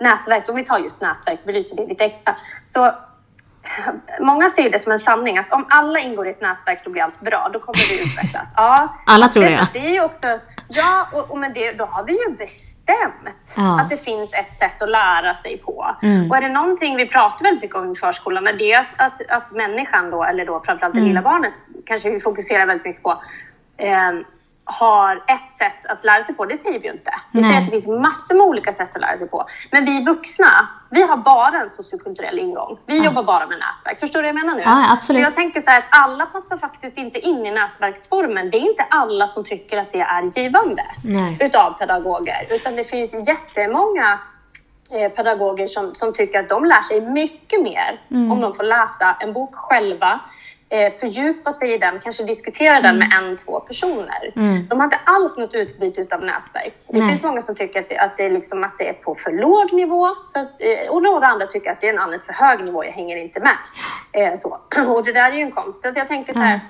[0.00, 2.36] nätverk, om vi tar just nätverk, belyser det lite extra.
[2.66, 2.92] Så
[4.20, 7.02] Många ser det som en sanning att om alla ingår i ett nätverk då blir
[7.02, 8.52] allt bra, då kommer det utvecklas.
[8.56, 10.26] Ja, Alla tror det, det är ju också,
[10.68, 12.76] ja, och, och med det, då har vi ju bestämt
[13.56, 13.80] Ja.
[13.80, 15.96] att det finns ett sätt att lära sig på.
[16.02, 16.30] Mm.
[16.30, 19.00] Och är det någonting vi pratar väldigt mycket om i förskolan, men det är att,
[19.00, 21.08] att, att människan då, eller då framförallt det Mm.
[21.08, 21.52] lilla barnet,
[21.86, 23.22] kanske vi fokuserar väldigt mycket på,
[23.76, 24.10] eh,
[24.72, 26.44] har ett sätt att lära sig på.
[26.44, 27.10] Det säger vi ju inte.
[27.32, 27.50] Vi Nej.
[27.50, 29.46] säger att det finns massor med olika sätt att lära sig på.
[29.70, 30.46] Men vi vuxna,
[30.90, 32.78] vi har bara en sociokulturell ingång.
[32.86, 34.00] Vi jobbar bara med nätverk.
[34.00, 34.62] Förstår du vad jag menar nu?
[34.62, 35.22] Ja, absolut.
[35.22, 38.50] Så jag tänker så här att alla passar faktiskt inte in i nätverksformen.
[38.50, 41.36] Det är inte alla som tycker att det är givande Nej.
[41.40, 42.46] utav pedagoger.
[42.50, 44.18] Utan det finns jättemånga
[44.90, 48.32] eh, pedagoger som, som tycker att de lär sig mycket mer Mm.
[48.32, 50.20] om de får läsa en bok själva,
[50.72, 54.32] eh, fördjupa sig i den, kanske diskutera den med en, två personer.
[54.36, 54.66] Mm.
[54.68, 56.74] De har inte alls något utbyte av nätverk.
[56.88, 57.08] Det Nej.
[57.08, 59.30] finns många som tycker att det, att, det är liksom, att det är på för
[59.30, 62.64] låg nivå att, eh, och några andra tycker att det är en alldeles för hög
[62.64, 63.56] nivå, jag hänger inte med.
[64.12, 64.58] Eh, så.
[64.96, 65.82] Och det där är ju en konst.
[65.82, 66.60] Så att jag tänker så här,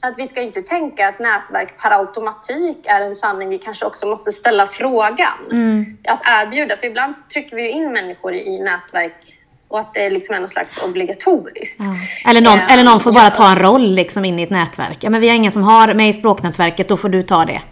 [0.00, 3.48] att vi ska inte tänka att nätverk per automatik är en sanning.
[3.48, 5.38] Vi kanske också måste ställa frågan.
[5.50, 5.98] Mm.
[6.08, 6.76] Att erbjuda.
[6.76, 9.37] För ibland trycker vi in människor i nätverk
[9.68, 11.76] och att det är liksom är något slags obligatoriskt.
[11.78, 12.30] Ja.
[12.30, 14.98] Eller, någon, Eh, eller någon får bara ta en roll liksom in i ett nätverk.
[15.00, 17.62] Ja men vi har ingen som har med i språknätverket, då får du ta det.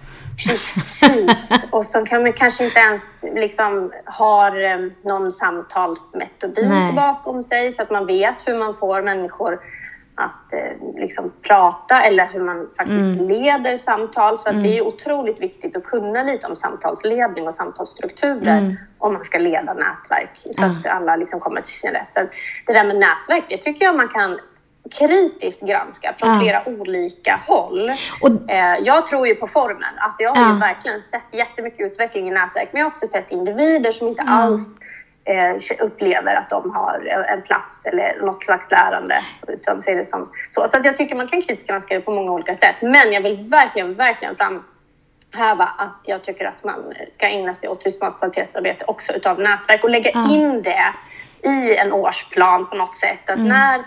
[0.48, 1.52] Precis.
[1.70, 6.92] Och så kan man kanske inte ens liksom har eh, någon samtalsmetodik Nej.
[6.92, 9.58] bakom sig så att man vet hur man får människor
[10.16, 14.38] att eh, liksom prata eller hur man faktiskt leder samtal.
[14.38, 19.12] För att det är ju otroligt viktigt att kunna lite om samtalsledning och samtalsstrukturer om
[19.12, 20.66] man ska leda nätverk så Ja.
[20.70, 22.08] att alla liksom kommer till sin rätt.
[22.14, 22.30] För
[22.66, 24.38] Det där med nätverk, det tycker jag man kan
[24.98, 26.40] kritiskt granska från Ja.
[26.40, 27.90] flera olika håll.
[28.22, 29.94] Och- Eh, jag tror ju på formen.
[29.98, 30.52] Alltså jag har Ja.
[30.52, 34.22] ju verkligen sett jättemycket utveckling i nätverk, men jag har också sett individer som inte
[34.22, 34.60] alls
[35.80, 39.20] upplever att de har en plats eller något slags lärande.
[39.48, 40.68] Utan ser det som så.
[40.68, 42.76] Så att jag tycker man kan kritiskt granska det på många olika sätt.
[42.80, 47.82] Men jag vill verkligen, verkligen framhäva att jag tycker att man ska ägna sig åt
[47.82, 50.30] systematiskt kvalitetsarbete också utav nätverk och lägga mm.
[50.30, 50.92] in det
[51.42, 53.30] i en årsplan på något sätt.
[53.30, 53.48] Att mm.
[53.48, 53.78] när,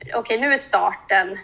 [0.00, 1.38] okej okay, nu är starten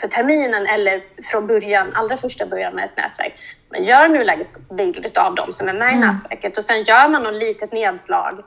[0.00, 3.34] för terminen eller från början, allra första början med ett nätverk.
[3.72, 6.08] Man gör en nulägesbild av dem som är med i mm.
[6.08, 8.44] nätverket och sen gör man något litet nedslag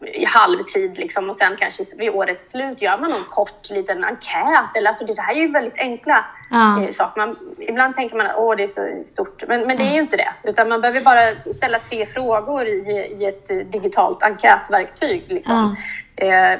[0.00, 4.76] i halvtid liksom, och sen kanske vid årets slut gör man någon kort liten enkät.
[4.76, 6.24] Eller, alltså, det här är ju väldigt enkla.
[6.52, 7.26] Eh, saker.
[7.26, 10.16] Man, ibland tänker man att det är så stort, men, men det är ju inte
[10.16, 10.32] det.
[10.42, 15.24] Utan man behöver bara ställa tre frågor i, i ett digitalt enkätverktyg.
[15.28, 15.76] Liksom.
[16.16, 16.24] Ja.
[16.24, 16.58] Eh,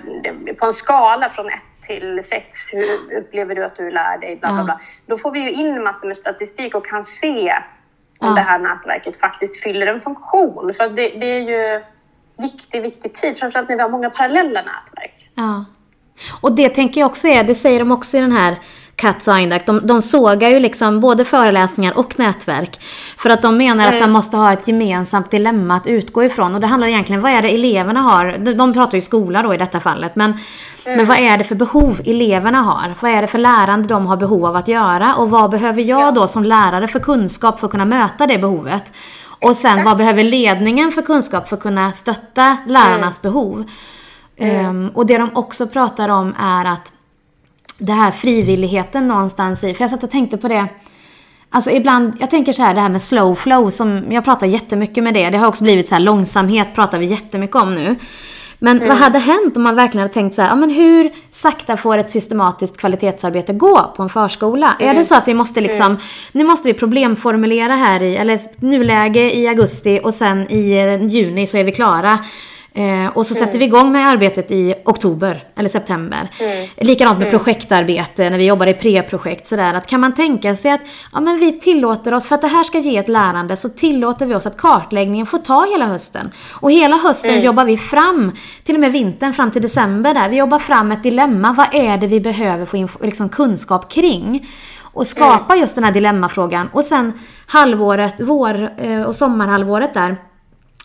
[0.54, 2.56] på en skala från ett till sex.
[2.72, 4.36] Hur upplever du att du lär dig?
[4.36, 4.80] Bla, bla, bla.
[5.06, 7.54] Då får vi ju in massor med statistik och kan se
[8.18, 10.74] om det här nätverket faktiskt fyller en funktion.
[10.74, 11.84] För det, det är ju
[12.38, 15.30] viktig, viktig tid, framförallt när vi har många parallella nätverk.
[15.34, 15.64] Ja.
[16.40, 18.58] Och det tänker jag också är, det säger de också i den här
[18.98, 22.78] Katz och Eindak, de, de sågar ju liksom både föreläsningar och nätverk.
[23.16, 23.94] För att de menar mm.
[23.94, 26.54] att man måste ha ett gemensamt dilemma att utgå ifrån.
[26.54, 28.36] Och det handlar egentligen, vad är det eleverna har?
[28.38, 30.16] De, de pratar ju skola då i detta fallet.
[30.16, 30.96] Men, mm.
[30.96, 32.94] men vad är det för behov eleverna har?
[33.00, 35.14] Vad är det för lärande de har behov av att göra?
[35.14, 36.10] Och vad behöver jag ja.
[36.10, 38.92] då som lärare för kunskap för att kunna möta det behovet?
[39.40, 43.32] Och sen vad behöver ledningen för kunskap för att kunna stötta lärarnas mm.
[43.32, 43.64] behov?
[44.40, 46.92] Um, och det de också pratar om är att
[47.78, 49.74] det här frivilligheten någonstans i.
[49.74, 50.66] För jag satt och tänkte på det.
[51.50, 55.04] Alltså ibland, jag tänker så här det här med slow flow som jag pratar jättemycket
[55.04, 55.30] med det.
[55.30, 57.96] Det har också blivit så här långsamhet pratar vi jättemycket om nu.
[58.58, 58.88] Men mm.
[58.88, 61.98] vad hade hänt om man verkligen hade tänkt så här, ja men hur sakta får
[61.98, 64.74] ett systematiskt kvalitetsarbete gå på en förskola?
[64.78, 64.90] Mm.
[64.90, 65.98] Är det så att vi måste liksom, mm.
[66.32, 71.46] nu måste vi problemformulera här i, eller nuläge i augusti och sen i eh, juni
[71.46, 72.18] så är vi klara.
[72.74, 73.46] Eh, och så mm.
[73.46, 76.30] sätter vi igång med arbetet i oktober eller september.
[76.40, 76.68] Mm.
[76.76, 77.38] Likadant med mm.
[77.38, 79.46] projektarbete när vi jobbar i pre-projekt.
[79.46, 80.80] Sådär, att kan man tänka sig att
[81.12, 84.26] ja, men vi tillåter oss, för att det här ska ge ett lärande, så tillåter
[84.26, 86.30] vi oss att kartläggningen får ta hela hösten.
[86.60, 87.44] Och hela hösten mm.
[87.44, 88.32] jobbar vi fram,
[88.64, 91.52] till och med vintern fram till december där, vi jobbar fram ett dilemma.
[91.52, 94.48] Vad är det vi behöver få liksom, kunskap kring?
[94.92, 95.60] Och skapa mm.
[95.60, 96.68] just den här dilemmafrågan.
[96.72, 97.12] Och sen
[97.46, 100.16] halvåret, vår eh, och sommarhalvåret där,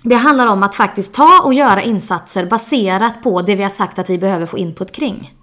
[0.04, 4.00] det handlar om att faktiskt ta och göra insatser baserat på det vi har sagt
[4.00, 5.34] att vi behöver få input kring.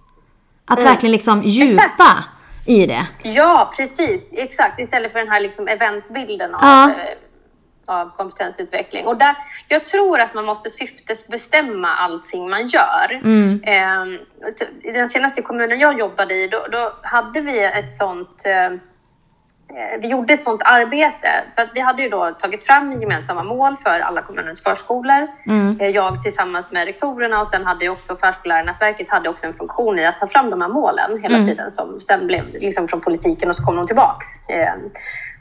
[0.64, 0.92] Att mm.
[0.92, 2.28] verkligen liksom djupa exakt.
[2.66, 3.06] i det.
[3.22, 4.32] Ja, precis.
[4.32, 4.80] Exakt.
[4.80, 6.90] Istället för den här liksom eventbilden av, ja.
[6.90, 9.06] Eh, av kompetensutveckling.
[9.06, 9.36] Och där,
[9.68, 13.20] jag tror att man måste syftesbestämma allting man gör.
[13.24, 13.60] Mm.
[13.62, 14.20] Eh,
[14.90, 18.78] I den senaste kommunen jag jobbade i, då, då hade vi ett sånt eh, Eh,
[20.00, 21.28] vi gjorde ett sådant arbete.
[21.54, 25.28] För att vi hade ju då tagit fram gemensamma mål för alla kommunens förskolor.
[25.46, 25.80] Mm.
[25.80, 29.98] Eh, jag tillsammans med rektorerna och sen hade ju också förskollärarnätverket hade också en funktion
[29.98, 31.48] i att ta fram de här målen hela mm.
[31.48, 34.48] tiden som sen blev liksom från politiken och så kom de tillbaks.
[34.48, 34.74] Eh,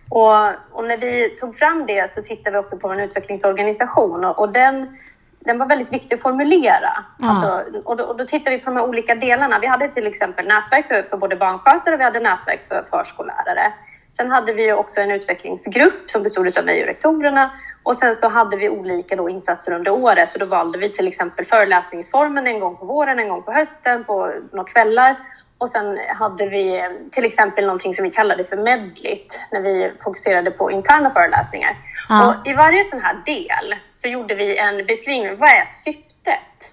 [0.09, 4.39] och, och, när vi tog fram det så tittade vi också på en utvecklingsorganisation och,
[4.39, 4.97] och den
[5.39, 6.89] den var väldigt viktig att formulera.
[7.19, 7.29] Ja.
[7.29, 9.59] Alltså, och, då, och då tittade vi på de här olika delarna.
[9.59, 13.73] Vi hade till exempel nätverk för, för både barnskötare och vi hade nätverk för förskollärare.
[14.19, 17.51] Sen hade vi också en utvecklingsgrupp som bestod av mig och rektorerna
[17.83, 21.07] och sen så hade vi olika då insatser under året och då valde vi till
[21.07, 25.15] exempel föreläsningsformen en gång på våren, en gång på hösten, på några kvällar
[25.57, 30.51] och sen hade vi till exempel någonting som vi kallade för medligt när vi fokuserade
[30.51, 31.75] på interna föreläsningar.
[32.09, 32.35] Ja.
[32.41, 35.37] Och i varje sån här del så gjorde vi en beskrivning.
[35.37, 36.68] Vad är syftet?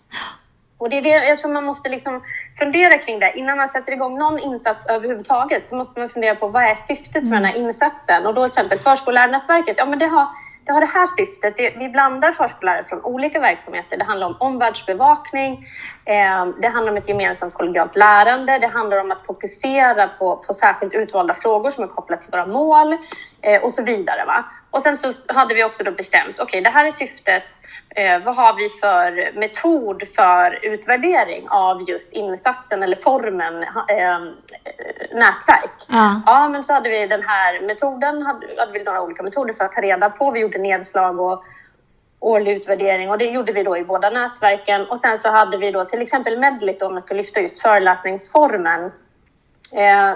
[0.78, 2.22] Och det är det jag tror man måste liksom
[2.58, 3.32] fundera kring det.
[3.38, 7.22] Innan man sätter igång någon insats överhuvudtaget så måste man fundera på vad är syftet
[7.22, 7.66] med den här mm.
[7.66, 8.26] insatsen?
[8.26, 10.26] Och då till exempel förskollärarnätverket, ja men det har,
[10.64, 11.56] det har det här syftet.
[11.56, 13.96] Det, vi blandar förskollärare från olika verksamheter.
[13.96, 15.66] Det handlar om omvärldsbevakning,
[16.04, 20.52] eh, det handlar om ett gemensamt kollegialt lärande, det handlar om att fokusera på, på
[20.52, 22.96] särskilt utvalda frågor som är kopplade till våra mål
[23.42, 24.24] eh, och så vidare.
[24.26, 24.44] Va?
[24.70, 27.44] Och sen så hade vi också då bestämt, okej okay, det här är syftet
[27.90, 34.20] Eh, vad har vi för metod för utvärdering av just insatsen eller formen eh,
[35.12, 35.86] nätverk?
[35.88, 36.22] Ja.
[36.26, 39.64] ja, men så hade vi den här metoden, hade, hade vi några olika metoder för
[39.64, 40.30] att ta reda på.
[40.30, 41.44] Vi gjorde nedslag och
[42.20, 44.86] årlig utvärdering och det gjorde vi då i båda nätverken.
[44.86, 48.90] Och sen så hade vi då till exempel Medlit om man ska lyfta just föreläsningsformen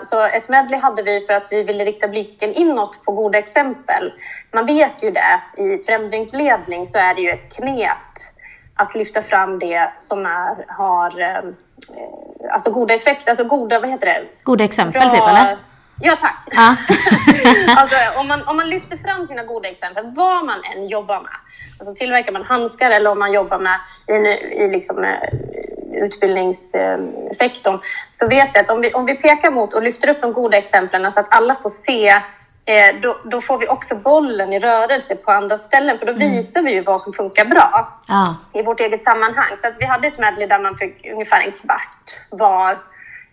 [0.05, 4.13] så ett medley hade vi för att vi ville rikta blicken inåt på goda exempel.
[4.53, 7.97] Man vet ju det, i förändringsledning så är det ju ett knep
[8.75, 11.53] att lyfta fram det som är, har eh,
[12.51, 14.25] alltså goda effekter, alltså goda, vad heter det?
[14.43, 15.59] Goda exempel Bra, typ eller?
[16.03, 16.43] Ja, tack.
[16.51, 16.77] Ja.
[17.77, 21.37] alltså, om, man, om man lyfter fram sina goda exempel, vad man än jobbar med.
[21.79, 24.13] Alltså, tillverkar man handskar eller om man jobbar med i,
[24.65, 25.19] i liksom, eh,
[25.93, 27.79] utbildningssektorn
[28.11, 30.57] så vet vi att om vi, om vi pekar mot och lyfter upp de goda
[30.57, 32.09] exemplen så att alla får se
[32.65, 36.31] eh, då, då, får vi också bollen i rörelse på andra ställen för då mm.
[36.31, 38.37] visar vi ju vad som funkar bra ja.
[38.53, 39.57] i vårt eget sammanhang.
[39.61, 42.79] Så att vi hade ett medley där man fick ungefär en kvart var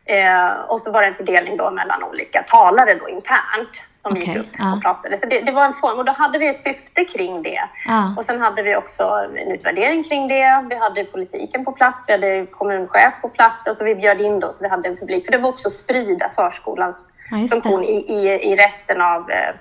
[0.08, 3.70] eh, och så var det en fördelning då mellan olika talare då internt
[4.08, 4.28] som okay.
[4.28, 4.76] gick upp ja.
[4.76, 5.18] och pratade.
[5.18, 7.62] Så det, det, var en form och då hade vi ett syfte kring det.
[7.86, 8.14] Ja.
[8.18, 10.66] Och sen hade vi också en utvärdering kring det.
[10.70, 13.68] Vi hade politiken på plats, vi hade kommunchef på plats.
[13.68, 15.26] Alltså vi bjöd in då så vi hade en publik.
[15.26, 16.98] För det var också att sprida förskolans
[17.32, 19.56] ja, funktion i, i, i resten av eh,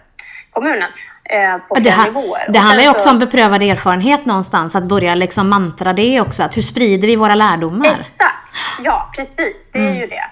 [0.50, 0.90] kommunen.
[1.30, 2.46] Eh, på det, ha, nivåer.
[2.48, 6.42] det handlar ju också så, om beprövad erfarenhet någonstans, att börja liksom mantra det också.
[6.42, 7.98] Att hur sprider vi våra lärdomar?
[8.00, 9.68] Exakt, ja precis.
[9.72, 9.96] Det är mm.
[9.96, 10.24] ju det.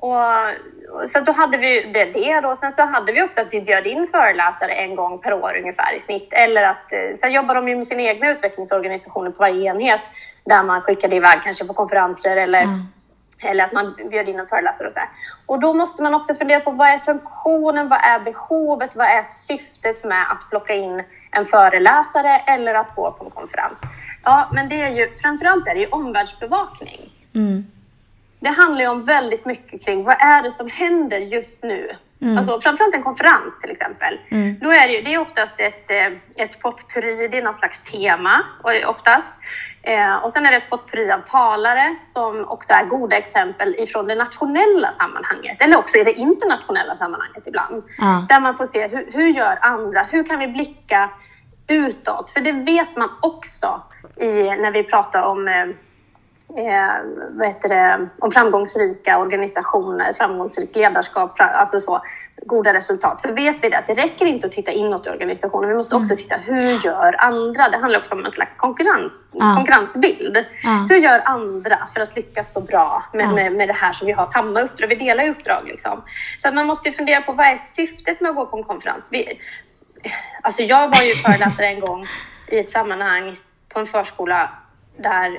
[0.00, 2.56] Och, så då hade vi det, det då.
[2.56, 5.96] Sen så hade vi också att vi bjöd in föreläsare en gång per år ungefär
[5.96, 6.32] i snitt.
[6.32, 10.00] Eller att, eh, sen jobbar de ju med sina egna utvecklingsorganisationer på varje enhet
[10.44, 12.86] där man skickade iväg kanske på konferenser eller, mm.
[13.38, 15.08] eller att man bjöd in en föreläsare och så här.
[15.46, 19.22] Och då måste man också fundera på vad är funktionen, vad är behovet, vad är
[19.22, 23.80] syftet med att plocka in en föreläsare eller att gå på en konferens?
[24.24, 27.00] Ja, men det är ju framförallt är det ju omvärldsbevakning.
[27.34, 27.64] Mm
[28.40, 31.96] det handlar ju om väldigt mycket kring vad är det som händer just nu?
[32.20, 32.38] Mm.
[32.38, 34.20] Alltså, framförallt en konferens till exempel.
[34.30, 34.58] Mm.
[34.60, 37.82] Då är det, ju, det är oftast ett, eh, ett potpurri, det är något slags
[37.82, 38.44] tema
[38.86, 39.30] oftast.
[39.82, 44.06] Eh, och sen är det ett potpurri av talare som också är goda exempel ifrån
[44.06, 47.84] det nationella sammanhanget eller också i det internationella sammanhanget ibland.
[47.98, 48.26] Ja.
[48.28, 50.02] Där man får se hur, hur gör andra?
[50.02, 51.10] Hur kan vi blicka
[51.68, 52.30] utåt?
[52.30, 53.82] För det vet man också
[54.16, 55.66] i, när vi pratar om eh,
[56.56, 56.92] eh,
[57.30, 62.02] vad heter det, om framgångsrika organisationer, framgångsrikt ledarskap, alltså så,
[62.46, 63.22] goda resultat.
[63.22, 65.96] För vet vi det, att det räcker inte att titta inåt i organisationen, vi måste
[65.96, 66.16] också mm.
[66.16, 67.68] titta hur gör andra?
[67.68, 69.54] Det handlar också om en slags konkurrens, ja.
[69.56, 70.44] konkurrensbild.
[70.64, 70.86] Ja.
[70.90, 73.34] Hur gör andra för att lyckas så bra med, ja.
[73.34, 76.02] med, med det här som vi har samma uppdrag, vi delar ju uppdrag liksom.
[76.42, 79.08] Så att man måste fundera på vad är syftet med att gå på en konferens?
[79.10, 79.40] Vi,
[80.42, 82.04] alltså jag var ju föreläsare en gång
[82.48, 83.36] i ett sammanhang
[83.68, 84.50] på en förskola
[84.96, 85.38] där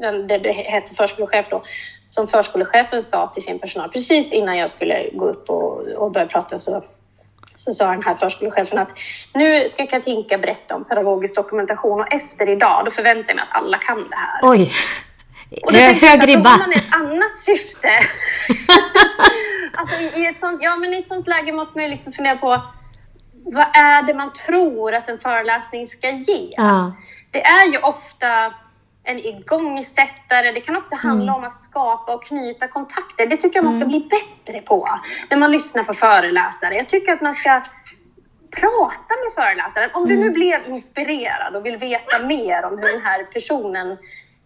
[0.00, 1.62] det, det hette förskolechef då,
[2.08, 6.26] som förskolechefen sa till sin personal precis innan jag skulle gå upp och, och börja
[6.26, 6.84] prata så,
[7.54, 8.94] så sa den här förskolechefen att
[9.34, 13.62] nu ska Katinka berätta om pedagogisk dokumentation och efter idag då förväntar jag mig att
[13.62, 14.40] alla kan det här.
[14.42, 14.72] Oj!
[15.62, 16.42] Och då hög ribba.
[16.42, 17.88] Då har man ett annat syfte.
[19.74, 22.12] alltså i, i, ett sånt, ja, men i ett sånt läge måste man ju liksom
[22.12, 22.62] fundera på
[23.44, 26.48] vad är det man tror att en föreläsning ska ge?
[26.56, 26.92] Ja.
[27.30, 28.54] Det är ju ofta
[29.04, 30.52] en igångsättare.
[30.52, 31.34] Det kan också handla mm.
[31.34, 33.26] om att skapa och knyta kontakter.
[33.26, 33.88] Det tycker jag man ska mm.
[33.88, 34.88] bli bättre på
[35.30, 36.74] när man lyssnar på föreläsare.
[36.74, 37.62] Jag tycker att man ska
[38.60, 39.90] prata med föreläsaren.
[39.94, 40.16] Om mm.
[40.16, 43.96] du nu blev inspirerad och vill veta mer om hur den här personen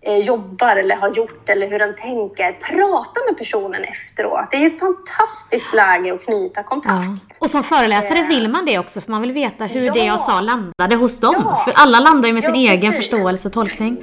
[0.00, 2.52] eh, jobbar eller har gjort eller hur den tänker.
[2.52, 4.50] Prata med personen efteråt.
[4.50, 7.24] Det är ett fantastiskt läge att knyta kontakt.
[7.28, 7.36] Ja.
[7.38, 8.28] Och som föreläsare eh.
[8.28, 9.92] vill man det också för man vill veta hur ja.
[9.92, 11.34] det jag sa landade hos dem.
[11.44, 11.62] Ja.
[11.64, 14.02] För alla landar ju med sin egen förståelse och tolkning.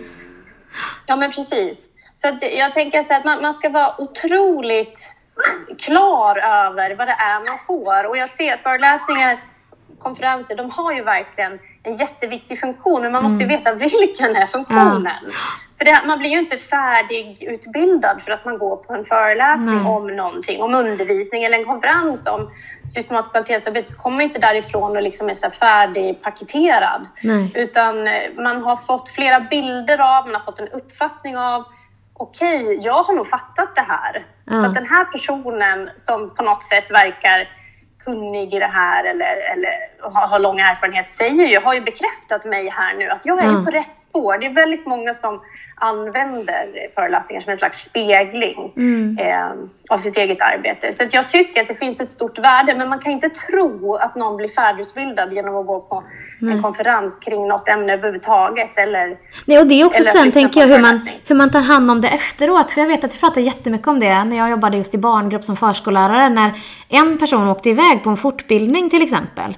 [1.05, 1.87] Ja, men precis.
[2.15, 4.99] Så jag tänker så att man, man ska vara otroligt
[5.79, 8.09] klar över vad det är man får.
[8.09, 9.43] Och jag ser föreläsningar,
[9.99, 13.57] konferenser, de har ju verkligen en jätteviktig funktion, men man måste ju mm.
[13.57, 15.19] veta vilken är funktionen.
[15.23, 15.31] Ja.
[15.81, 19.85] För det, man blir ju inte färdigutbildad för att man går på en föreläsning Nej.
[19.85, 22.51] om någonting, om undervisning eller en konferens om
[22.93, 23.91] systematiskt kvalitetsarbete.
[23.91, 27.07] Så kommer man inte därifrån och liksom är så färdigpaketerad.
[27.23, 27.51] Nej.
[27.55, 31.63] Utan eh, man har fått flera bilder av, man har fått en uppfattning av
[32.13, 34.25] okej, okay, jag har nog fattat det här.
[34.45, 34.51] Ja.
[34.51, 37.47] Så att den här personen som på något sätt verkar
[38.05, 42.45] kunnig i det här eller, eller har, har lång erfarenhet säger ju, har ju bekräftat
[42.45, 43.65] mig här nu att jag är mm.
[43.65, 44.37] på rätt spår.
[44.37, 45.41] Det är väldigt många som
[45.81, 49.17] använder föreläsningar som en slags spegling mm.
[49.19, 49.51] eh,
[49.89, 50.93] av sitt eget arbete.
[50.93, 54.15] Så jag tycker att det finns ett stort värde, men man kan inte tro att
[54.15, 56.03] någon blir färdigutbildad genom att gå på
[56.39, 56.53] Nej.
[56.53, 58.77] en konferens kring något ämne överhuvudtaget.
[58.77, 61.91] Eller, Nej, och det är också sen, tänker jag, hur man, hur man tar hand
[61.91, 62.71] om det efteråt.
[62.71, 65.43] För jag vet att vi pratade jättemycket om det när jag jobbade just i barngrupp
[65.43, 66.29] som förskollärare.
[66.29, 66.51] När
[66.89, 69.55] en person åkte iväg på en fortbildning till exempel.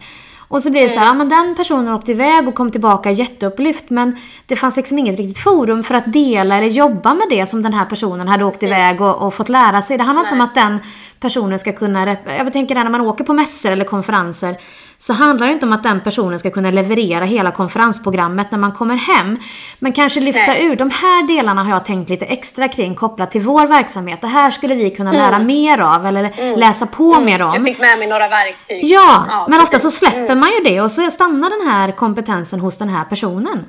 [0.53, 1.17] Och så blir det så här, mm.
[1.17, 5.17] ja men den personen åkte iväg och kom tillbaka jätteupplyft men det fanns liksom inget
[5.17, 8.63] riktigt forum för att dela eller jobba med det som den här personen hade åkt
[8.63, 9.97] iväg och, och fått lära sig.
[9.97, 10.79] Det handlar inte om att den
[11.23, 14.57] personen ska kunna, jag tänker när man åker på mässor eller konferenser,
[14.97, 18.71] så handlar det inte om att den personen ska kunna leverera hela konferensprogrammet när man
[18.71, 19.39] kommer hem.
[19.79, 20.65] Men kanske lyfta Nej.
[20.65, 24.21] ur, de här delarna har jag tänkt lite extra kring kopplat till vår verksamhet.
[24.21, 27.51] Det här skulle vi kunna lära mer av eller läsa på mer om.
[27.53, 28.85] Jag fick med mig några verktyg.
[28.85, 30.03] Ja, men ofta så precis.
[30.03, 30.13] Mm.
[30.13, 33.65] släpper man ju det och så stannar den här kompetensen hos den här personen.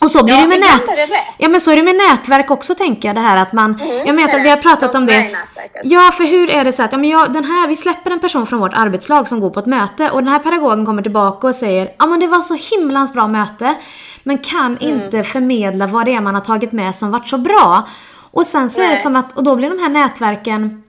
[0.00, 0.86] Och så blir Ja, det med nät...
[0.86, 1.08] det.
[1.38, 3.80] Ja men så är det med nätverk också tänker jag det här att man...
[4.06, 5.18] jag menar vi har pratat om De det.
[5.22, 5.82] nätverket.
[5.84, 8.20] Ja för hur är det så att, ja men jag, den här, vi släpper en
[8.20, 11.46] person från vårt arbetslag som går på ett möte och den här pedagogen kommer tillbaka
[11.46, 13.74] och säger ja men det var så himlans bra möte.
[14.22, 14.94] Men kan Mm.
[15.04, 17.88] inte förmedla vad det är man har tagit med som varit så bra.
[18.30, 19.02] Och sen så är det Nej.
[19.02, 20.82] som att, och då blir de här nätverken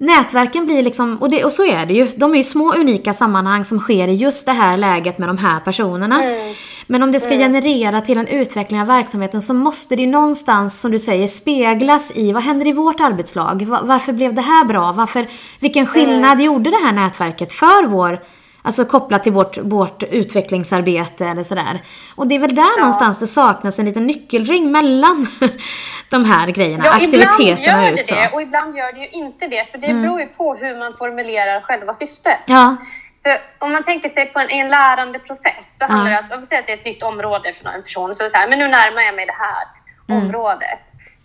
[0.00, 3.14] Nätverken blir liksom, och, det, och så är det ju, de är ju små unika
[3.14, 6.22] sammanhang som sker i just det här läget med de här personerna.
[6.22, 6.54] Mm.
[6.86, 10.80] Men om det ska generera till en utveckling av verksamheten så måste det ju någonstans,
[10.80, 13.62] som du säger, speglas i vad händer i vårt arbetslag?
[13.66, 14.92] Va- Varför blev det här bra?
[14.92, 15.26] Varför,
[15.60, 18.20] vilken skillnad gjorde det här nätverket för vår,
[18.68, 21.80] alltså kopplat till vårt, vårt utvecklingsarbete eller sådär.
[22.16, 25.26] Och det är väl där någonstans det saknas en liten nyckelring mellan
[26.10, 28.14] de här grejerna, Ja, ibland aktiviteterna gör det ut så.
[28.14, 29.70] det och ibland gör det ju inte det.
[29.70, 32.38] För det beror ju på hur man formulerar själva syftet.
[32.46, 32.76] Ja,
[33.22, 36.32] För om man tänker sig på en, en lärande process så handlar det om att,
[36.32, 38.30] om vi säger att det är ett nytt område för en person, så är det
[38.30, 39.64] så här, men nu närmar jag mig det här
[40.10, 40.22] Mm.
[40.24, 40.78] området.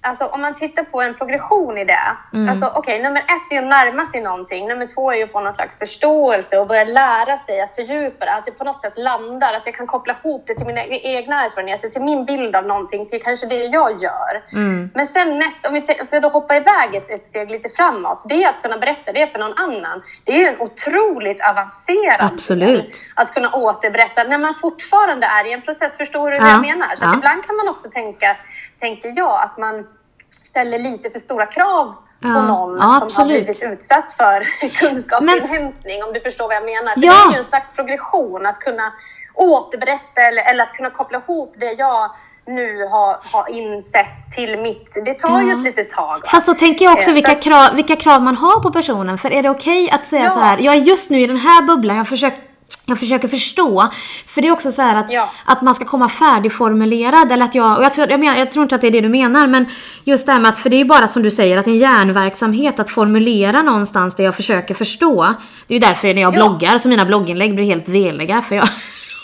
[0.03, 2.07] Alltså om man tittar på en progression i det.
[2.33, 2.49] Mm.
[2.49, 4.67] Alltså okej, nummer ett är att närma sig någonting.
[4.67, 8.33] Nummer två är att få någon slags förståelse och börja lära sig att fördjupa det.
[8.33, 11.45] Att det på något sätt landar, att jag kan koppla ihop det till mina egna
[11.45, 14.43] erfarenheter, till min bild av någonting, till kanske det jag gör.
[14.51, 14.91] Mm.
[14.93, 18.43] Men sen nästa, om vi ska då hoppa iväg ett, ett steg lite framåt, det
[18.43, 20.03] är att kunna berätta det för någon annan.
[20.23, 22.93] Det är ju en otroligt avancerad Absolut.
[22.93, 25.97] del, Att kunna återberätta när man fortfarande är i en process.
[25.97, 26.95] Förstår du hur Ja, jag menar?
[26.95, 27.13] Så ja.
[27.13, 28.37] ibland kan man också tänka,
[28.79, 29.87] tänker jag, att man
[30.29, 31.85] ställer lite för stora krav
[32.21, 33.43] på Ja, någon ja, som har absolut.
[33.45, 34.43] blivit utsatt för
[34.79, 36.93] kunskapsinhämtning, om du förstår vad jag menar.
[36.93, 37.13] För Ja.
[37.13, 38.93] det är ju en slags progression att kunna
[39.33, 42.11] återberätta eller, eller att kunna koppla ihop det jag
[42.47, 45.01] nu har, har insett till mitt.
[45.05, 46.19] Det tar ju ett litet tag.
[46.19, 46.27] Va?
[46.31, 49.17] Fast då tänker jag också Eh, vilka krav, vilka krav man har på personen.
[49.17, 51.61] För är det okej att säga så här, jag är just nu i den här
[51.61, 52.39] bubblan, jag försöker
[52.85, 53.89] jag försöker förstå.
[54.27, 55.29] För det är också så här att, Ja.
[55.45, 57.31] att man ska komma färdigformulerad.
[57.31, 59.01] Eller att jag, och jag, tror, jag, menar, jag tror inte att det är det
[59.01, 59.47] du menar.
[59.47, 59.65] Men
[60.03, 61.77] just det här med att, för det är ju bara som du säger, att en
[61.77, 65.27] hjärnverksamhet att formulera någonstans det jag försöker förstå.
[65.67, 66.37] Det är ju därför när jag Ja.
[66.37, 68.41] bloggar, så mina blogginlägg blir helt veliga.
[68.41, 68.67] För jag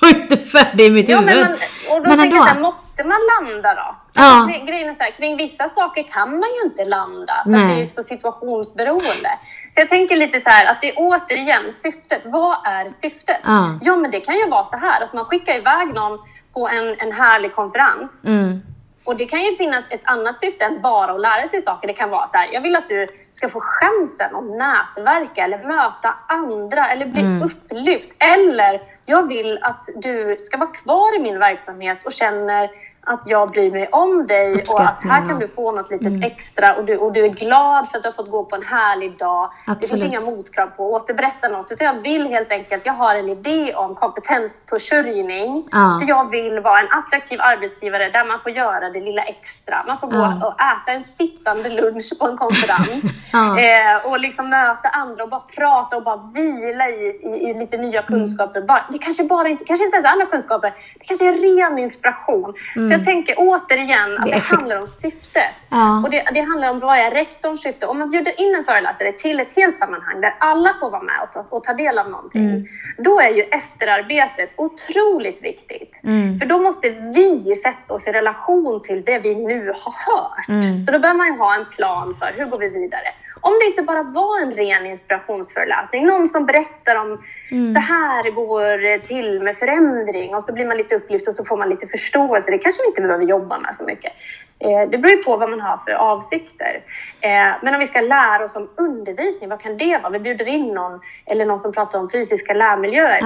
[0.08, 1.36] är inte färdig i mitt Ja, huvud.
[1.36, 1.54] men, man,
[1.92, 2.36] och då Men tänker ändå.
[2.36, 3.96] jag så här, måste man landa då?
[4.14, 4.24] Ja.
[4.24, 7.34] Alltså, kring- grejen är så här, kring vissa saker kan man ju inte landa.
[7.34, 7.76] För att Nej.
[7.76, 9.32] det är så situationsberoende.
[9.72, 12.22] Så jag tänker lite så här att det är återigen syftet.
[12.26, 13.40] Vad är syftet?
[13.44, 13.80] Ja.
[13.82, 16.20] Ja, men det kan ju vara så här att man skickar iväg någon
[16.54, 18.24] på en, en härlig konferens.
[18.24, 18.62] Mm.
[19.04, 21.88] Och det kan ju finnas ett annat syfte än bara att lära sig saker.
[21.88, 25.58] Det kan vara så här, jag vill att du ska få chansen att nätverka eller
[25.64, 27.42] möta andra eller bli Mm.
[27.44, 28.10] upplyft.
[28.24, 32.70] Eller jag vill att du ska vara kvar i min verksamhet och känner
[33.04, 36.76] att jag bryr mig om dig och att här kan du få något litet extra
[36.76, 39.18] och du, och du är glad för att du har fått gå på en härlig
[39.18, 39.50] dag.
[39.66, 40.04] Det Absolut.
[40.04, 43.30] finns inga motkrav på att återberätta något utan jag vill helt enkelt, jag har en
[43.30, 45.68] idé om kompetensförsörjning.
[45.72, 46.00] Ja.
[46.02, 49.84] För jag vill vara en attraktiv arbetsgivare där man får göra det lilla extra.
[49.88, 50.48] Man får gå Ja.
[50.48, 53.04] och äta en sittande lunch på en konferens.
[53.34, 53.60] Ja.
[53.60, 57.78] eh, och liksom möta andra och bara prata och bara vila i, i, i lite
[57.78, 58.08] nya Mm.
[58.20, 58.62] kunskaper.
[58.62, 60.74] Bara, det kanske bara inte, kanske inte ens andra kunskaper.
[61.00, 62.54] Det kanske är ren inspiration.
[62.74, 64.26] Så jag tänker återigen att.
[64.26, 65.56] Det det, handlar om syftet.
[65.70, 66.02] Ja.
[66.04, 67.86] Och det, det handlar om vad är rektorns syfte.
[67.86, 71.16] Om man bjuder in en föreläsare till ett helt sammanhang där alla får vara med
[71.24, 72.46] och ta, och ta del av någonting.
[72.46, 72.66] Mm.
[72.98, 76.00] Då är ju efterarbetet otroligt viktigt.
[76.04, 76.40] Mm.
[76.40, 80.50] För då måste vi sätta oss i relation till det vi nu har hört.
[80.50, 80.86] Mm.
[80.86, 83.08] Så då bör man ju ha en plan för hur går vi vidare.
[83.42, 87.20] Om det inte bara var en ren inspirationsföreläsning, någon som berättar om
[87.52, 87.74] Mm.
[87.74, 91.46] så här går det till med förändring och så blir man lite upplyft och så
[91.46, 92.52] får man lite förståelse.
[92.52, 94.12] Det kanske vi inte behöver jobba med så mycket.
[94.60, 96.84] Eh, Det beror ju på vad man har för avsikter.
[97.22, 100.10] Eh, Men om vi ska lära oss om undervisning, vad kan det vara?
[100.14, 103.20] Vi bjuder in någon eller någon som pratar om fysiska lärmiljöer.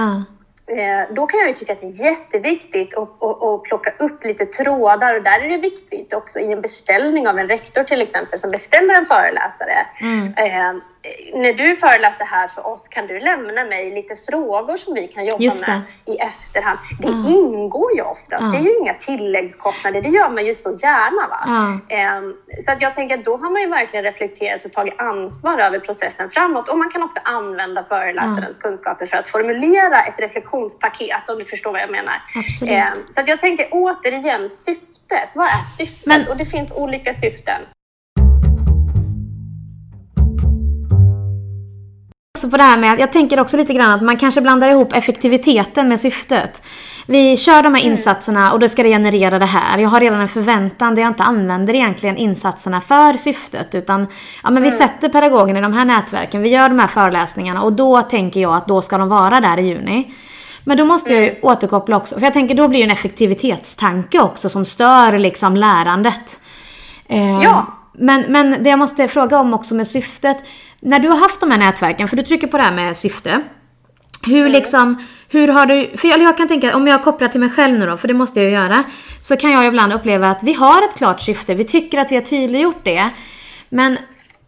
[0.66, 4.24] Eh, då kan jag ju tycka att det är jätteviktigt att, att, att plocka upp
[4.24, 8.02] lite trådar och där är det viktigt också i en beställning av en rektor till
[8.02, 9.86] exempel som beställer en föreläsare.
[10.00, 10.32] Mm.
[11.34, 15.24] När du föreläser här för oss kan du lämna mig lite frågor som vi kan
[15.26, 16.78] jobba med i efterhand.
[17.00, 17.28] Det Ja.
[17.38, 18.42] ingår ju oftast.
[18.44, 18.46] Ja.
[18.52, 20.02] Det är ju inga tilläggskostnader.
[20.02, 21.28] Det gör man ju så gärna.
[21.28, 21.40] Va?
[21.96, 22.34] Ehm,
[22.64, 25.78] Så att jag tänker att då har man ju verkligen reflekterat och tagit ansvar över
[25.78, 26.68] processen framåt.
[26.68, 31.72] Och man kan också använda föreläsarens kunskaper för att formulera ett reflektionspaket, om du förstår
[31.72, 32.22] vad jag menar.
[32.34, 32.72] Absolut.
[32.74, 35.28] Ehm, Så att jag tänker återigen, syftet.
[35.34, 36.06] Vad är syftet?
[36.06, 37.62] Men- Och det finns olika syften.
[42.44, 44.92] Också på det här med, jag tänker också lite grann att man kanske blandar ihop
[44.92, 46.62] effektiviteten med syftet.
[47.06, 47.92] Vi kör de här Mm.
[47.92, 49.78] insatserna och då ska det generera det här.
[49.78, 53.74] Jag har redan en förväntan där jag inte använder egentligen insatserna för syftet.
[53.74, 54.06] Utan
[54.42, 54.78] ja, men vi Mm.
[54.78, 58.54] sätter pedagogen i de här nätverken, vi gör de här föreläsningarna och då tänker jag
[58.56, 60.14] att då ska de vara där i juni.
[60.64, 61.38] Men då måste jag ju Mm.
[61.42, 66.40] återkoppla också, för jag tänker då blir det en effektivitetstanke också som stör liksom lärandet.
[67.42, 67.66] Ja.
[67.98, 70.36] Men, men det jag måste fråga om också med syftet.
[70.84, 73.40] När du har haft de här nätverken, för du trycker på det här med syfte.
[74.26, 77.50] Hur liksom, hur har du, för jag, jag kan tänka om jag kopplar till mig
[77.50, 78.84] själv nu då, för det måste jag ju göra.
[79.20, 82.14] Så kan jag ibland uppleva att vi har ett klart syfte, vi tycker att vi
[82.14, 83.10] har tydliggjort det.
[83.68, 83.98] Men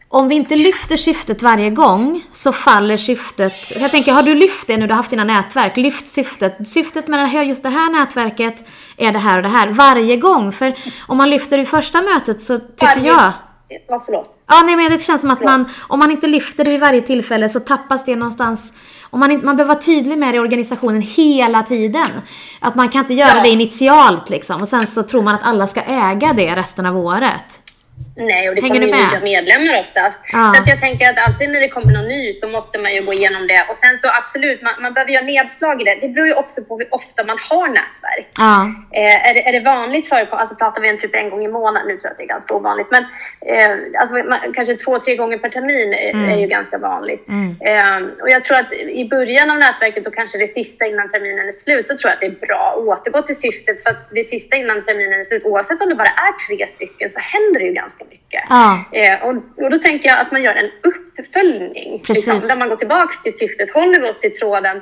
[0.09, 3.73] om vi inte lyfter syftet varje gång så faller syftet.
[3.81, 5.77] Jag tänker, har du lyft det när du har haft dina nätverk?
[5.77, 6.69] Lyft syftet.
[6.69, 10.17] Syftet med det här, just det här nätverket är det här och det här varje
[10.17, 10.53] gång.
[10.53, 10.75] För
[11.07, 13.33] om man lyfter i första mötet så tycker Varje- jag
[13.69, 14.35] Ja, förlåt.
[14.47, 17.01] Ja, nej, men det känns som att man, om man inte lyfter det vid varje
[17.03, 18.73] tillfälle så tappas det någonstans.
[19.11, 22.07] Om man, inte, man behöver vara tydlig med det i organisationen hela tiden.
[22.61, 23.43] Att man kan inte göra Ja.
[23.43, 24.61] det initialt liksom.
[24.63, 27.61] Och sen så tror man att alla ska äga det resten av året.
[28.19, 29.11] Nej, och det Hänger kommer ju med?
[29.13, 30.21] nya medlemmar oftast.
[30.33, 30.53] Ja.
[30.55, 33.03] Så att jag tänker att alltid när det kommer någon ny så måste man ju
[33.03, 33.67] gå igenom det.
[33.71, 35.95] Och sen så absolut, man, man behöver göra nedslag i det.
[36.01, 38.29] Det beror ju också på hur ofta man har nätverk.
[38.39, 38.71] Ja.
[38.93, 41.49] Eh, är, det, är det vanligt förekommande, alltså pratar vi en typ en gång i
[41.49, 43.03] månaden, nu tror jag att det är ganska ovanligt, men
[43.53, 46.29] eh, alltså, man, kanske två, tre gånger per termin är, Mm.
[46.31, 47.29] är ju ganska vanligt.
[47.29, 47.57] Mm.
[47.61, 51.49] Eh, och jag tror att i början av nätverket och kanske det sista innan terminen
[51.49, 54.11] är slut, då tror jag att det är bra att återgå till syftet för att
[54.11, 57.61] det sista innan terminen är slut, oavsett om det bara är tre stycken, så händer
[57.61, 58.43] det ju ganska mycket.
[58.49, 58.85] Ja.
[58.93, 62.03] Eh, och, och då tänker jag att man gör en uppföljning.
[62.09, 63.71] Liksom, där man går tillbaks till syftet.
[63.71, 64.81] Håller vi oss till tråden?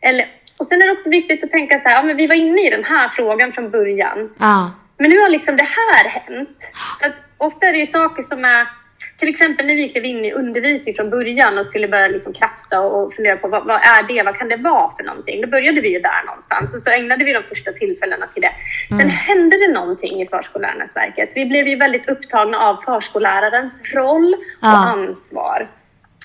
[0.00, 0.26] Eller,
[0.58, 2.66] och sen är det också viktigt att tänka så här, ja, men vi var inne
[2.66, 4.34] i den här frågan från början.
[4.38, 4.70] Ja.
[4.98, 6.72] Men nu har liksom det här hänt.
[7.00, 8.79] För att ofta är det ju saker som är...
[9.16, 12.80] Till exempel när vi klev in i undervisning från början och skulle börja liksom krafsa
[12.80, 15.40] och fundera på vad, vad är det, vad kan det vara för någonting?
[15.40, 18.52] Då började vi ju där någonstans och så ägnade vi de första tillfällena till det.
[18.88, 21.32] Sen hände det någonting i förskollärarnätverket.
[21.34, 24.76] Vi blev ju väldigt upptagna av förskollärarens roll och Ja.
[24.76, 25.68] ansvar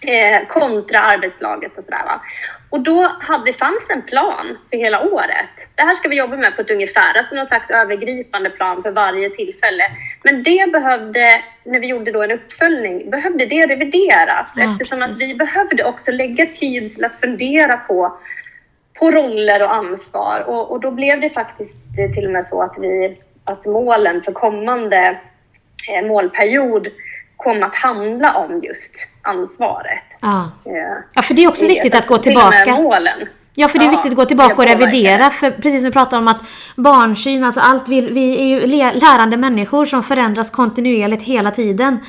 [0.07, 2.03] eh, kontra arbetslaget och sådär.
[2.05, 2.21] Va?
[2.69, 5.49] Och då hade, fanns en plan för hela året.
[5.75, 8.91] Det här ska vi jobba med på ett ungefär, alltså någon slags övergripande plan för
[8.91, 9.83] varje tillfälle.
[10.23, 15.15] Men det behövde, när vi gjorde då en uppföljning, behövde det revideras Ja, eftersom precis.
[15.15, 18.17] att vi behövde också lägga tid till att fundera på,
[18.99, 20.43] på roller och ansvar.
[20.47, 24.21] Och, och då blev det faktiskt eh, till och med så att, vi, att målen
[24.21, 25.19] för kommande
[25.89, 26.87] eh, målperiod
[27.37, 30.03] kom att handla om just ansvaret.
[30.21, 30.49] Ja.
[30.65, 30.71] Eh,
[31.13, 32.71] ja, för det är också viktigt att gå till tillbaka.
[32.71, 33.27] målen.
[33.57, 35.29] Ja, för det är viktigt att gå tillbaka och revidera.
[35.29, 36.41] För precis som vi pratade om att
[36.75, 38.65] barnsyn, alltså allt vi, vi är ju
[38.99, 41.99] lärande människor som förändras kontinuerligt hela tiden.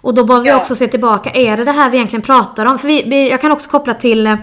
[0.00, 2.78] Och då behöver vi också se tillbaka, är det det här vi egentligen pratar om?
[2.78, 4.36] För vi, vi, jag kan också koppla till eh,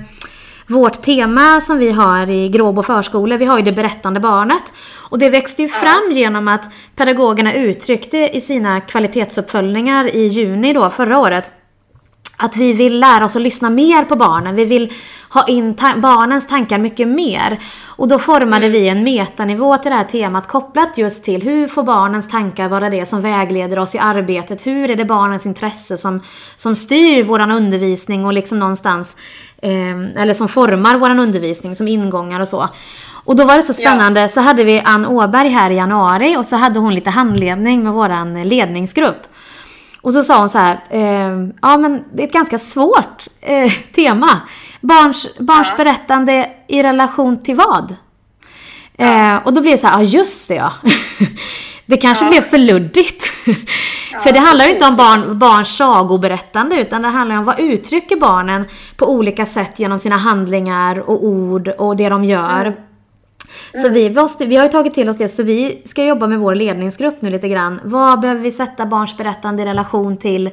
[0.67, 3.37] vårt tema som vi har i Gråbo förskolor.
[3.37, 4.63] Vi har ju det berättande barnet.
[5.09, 10.89] Och det växte ju fram genom att pedagogerna uttryckte i sina kvalitetsuppföljningar i juni då,
[10.89, 11.51] förra året
[12.37, 14.55] att vi vill lära oss att lyssna mer på barnen.
[14.55, 14.93] Vi vill
[15.29, 17.59] ha in ta- barnens tankar mycket mer.
[17.85, 21.83] Och då formade vi en metanivå till det här temat kopplat just till hur får
[21.83, 24.67] barnens tankar vara det som vägleder oss i arbetet?
[24.67, 26.21] Hur är det barnens intresse som,
[26.55, 29.15] som styr våran undervisning och liksom någonstans
[29.61, 32.69] eh, eller som formar våran undervisning som ingångar och så.
[33.23, 36.45] Och då var det så spännande, så hade vi Ann Åberg här i januari och
[36.45, 39.27] så hade hon lite handledning med våran ledningsgrupp.
[40.07, 43.71] Och så sa hon så här, eh, ja men det är ett ganska svårt eh,
[43.95, 44.29] tema.
[44.81, 45.75] Barns, barns Ja.
[45.77, 47.95] berättande i relation till vad?
[48.97, 50.73] Eh, och då blir det så här, ja just det ja.
[51.85, 52.29] det kanske Ja.
[52.31, 53.23] blev för luddigt.
[54.23, 58.15] för det handlar ju inte om barn, barns sagoberättande utan det handlar om vad uttrycker
[58.15, 58.65] barnen
[58.97, 62.75] på olika sätt genom sina handlingar och ord och det de gör.
[63.81, 66.39] Så vi, måste, vi har ju tagit till oss det, så vi ska jobba med
[66.39, 67.79] vår ledningsgrupp nu lite grann.
[67.83, 70.49] Vad behöver vi sätta barns berättande i relation till,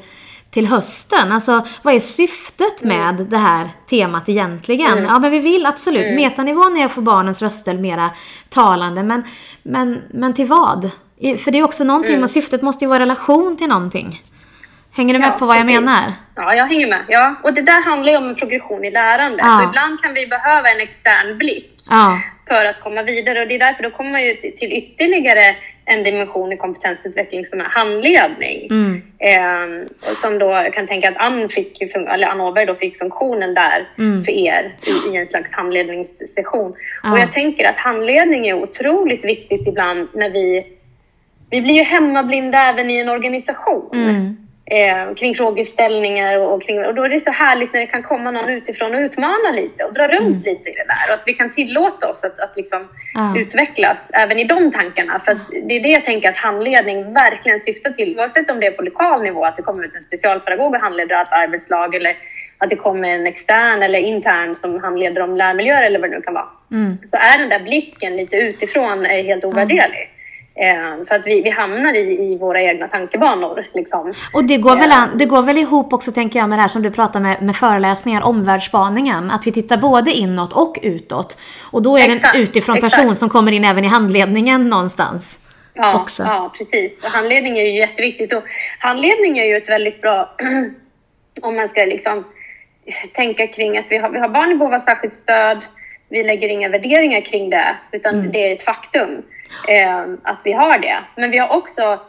[0.51, 1.33] till hösten?
[1.33, 5.05] Alltså, vad är syftet med det här temat egentligen?
[5.05, 6.17] Ja, men vi vill absolut.
[6.17, 8.11] Metanivån är att få barnens röster mera
[8.49, 9.23] talande, men,
[9.63, 10.91] men, men till vad?
[11.39, 14.23] För det är också någonting, med syftet måste ju vara relation till någonting.
[14.97, 15.81] Hänger du med Ja, på vad jag precis.
[15.81, 16.13] menar?
[16.37, 17.05] Ja, jag hänger med.
[17.09, 17.35] Ja.
[17.43, 19.41] Och det där handlar ju om en progression i lärandet.
[19.47, 19.59] Ja.
[19.63, 22.19] Och ibland kan vi behöva en extern blick Ja,
[22.49, 23.41] för att komma vidare.
[23.43, 27.61] Och det är därför då kommer man ju till, ytterligare en dimension i kompetensutveckling som
[27.61, 28.69] är handledning.
[28.71, 29.03] mm,
[30.11, 33.55] och som då jag kan tänka att Ann, fick, eller Ann Åberg då fick funktionen
[33.55, 34.25] där Mm.
[34.25, 36.75] för er i, i en slags handledningssession.
[37.03, 37.13] Ja.
[37.13, 40.63] Och jag tänker att handledning är otroligt viktigt ibland när vi...
[41.51, 43.91] Vi blir ju hemmablinda även i en organisation.
[43.93, 44.37] mm,
[44.67, 48.03] eh, kring frågeställningar och, och, kring, och då är det så härligt när det kan
[48.03, 50.39] komma någon utifrån och utmana lite och dra runt mm.
[50.39, 53.41] lite i det där och att vi kan tillåta oss att, att liksom ja.
[53.41, 55.21] utvecklas även i de tankarna.
[55.21, 55.39] För
[55.69, 58.83] det är det jag tänker att handledning verkligen syftar till, oavsett om det är på
[58.83, 62.17] lokal nivå, att det kommer ut en specialpedagog och handleder ett arbetslag eller
[62.59, 66.23] att det kommer en extern eller intern som handleder om lärmiljöer eller vad det nu
[66.23, 66.49] kan vara.
[66.71, 66.99] Mm.
[67.05, 70.14] Så är den där blicken lite utifrån helt ovärderlig.
[70.57, 73.67] Eh, för att vi, vi hamnar i, i våra egna tankebanor.
[73.75, 74.15] Liksom.
[74.33, 76.69] Och det går, väl an, det går väl ihop också, tänker jag, med det här
[76.69, 79.31] som du pratar med, med föreläsningar, omvärldsspaningen.
[79.31, 81.39] Att vi tittar både inåt och utåt.
[81.71, 83.19] Och då är exakt, det en utifrån person exakt.
[83.19, 85.39] som kommer in även i handledningen någonstans.
[85.75, 86.23] Ja, också.
[86.23, 86.93] ja precis.
[87.05, 88.35] Och handledning är ju jätteviktigt.
[88.35, 88.43] Och
[88.79, 90.37] handledning är ju ett väldigt bra,
[91.43, 92.25] om man ska liksom
[93.13, 95.65] tänka kring att vi har, vi har barn i behov av särskilt stöd.
[96.09, 98.33] Vi lägger inga värderingar kring det, utan mm.
[98.33, 99.23] det är ett faktum eh,
[100.23, 100.99] att vi har det.
[101.17, 102.01] Men vi har också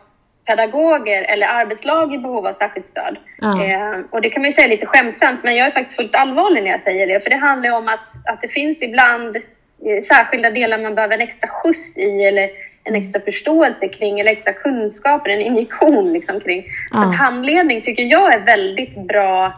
[0.46, 3.18] pedagoger eller arbetslag i behov av särskilt stöd.
[3.44, 3.72] Mm.
[3.72, 6.64] Eh, och det kan man ju säga lite skämtsamt, men jag är faktiskt fullt allvarlig
[6.64, 7.20] när jag säger det.
[7.20, 11.22] För det handlar om att, att det finns ibland eh, särskilda delar man behöver en
[11.22, 12.50] extra skjuts i eller
[12.84, 16.66] en extra förståelse kring eller extra kunskaper, en injektion liksom kring.
[16.94, 17.10] Mm.
[17.10, 19.54] Att handledning tycker jag är väldigt bra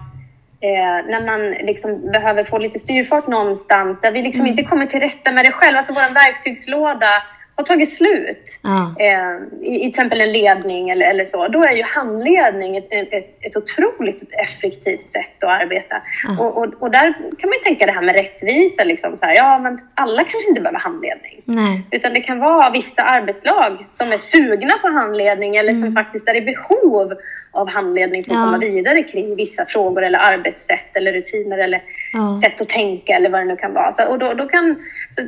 [0.61, 4.51] Eh, när man liksom behöver få lite styrfart någonstans, där vi liksom mm.
[4.51, 5.78] inte kommer till rätta med det själva.
[5.78, 7.23] Alltså vår verktygslåda
[7.58, 8.86] har tagit slut, ah.
[8.99, 12.88] eh, i, i till exempel en ledning eller, eller så, då är ju handledning ett,
[12.91, 15.95] ett, ett otroligt effektivt sätt att arbeta.
[16.28, 16.43] Ah.
[16.43, 19.36] Och, och, och, där kan man ju tänka det här med rättvisa, liksom så här,
[19.36, 21.41] ja men alla kanske inte behöver handledning.
[21.45, 21.88] Nej.
[21.91, 25.84] Utan det kan vara vissa arbetslag som är sugna på handledning eller mm.
[25.84, 27.14] som faktiskt är i behov
[27.52, 28.43] av handledning för att ja.
[28.45, 31.82] komma vidare kring vissa frågor eller arbetssätt eller rutiner eller
[32.14, 32.41] ja.
[32.43, 33.91] sätt att tänka eller vad det nu kan vara.
[33.91, 34.76] Så, och då, då kan,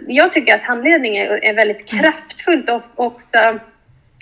[0.07, 2.03] jag tycker att handledning är, är väldigt mm.
[2.03, 3.59] kraftfullt och också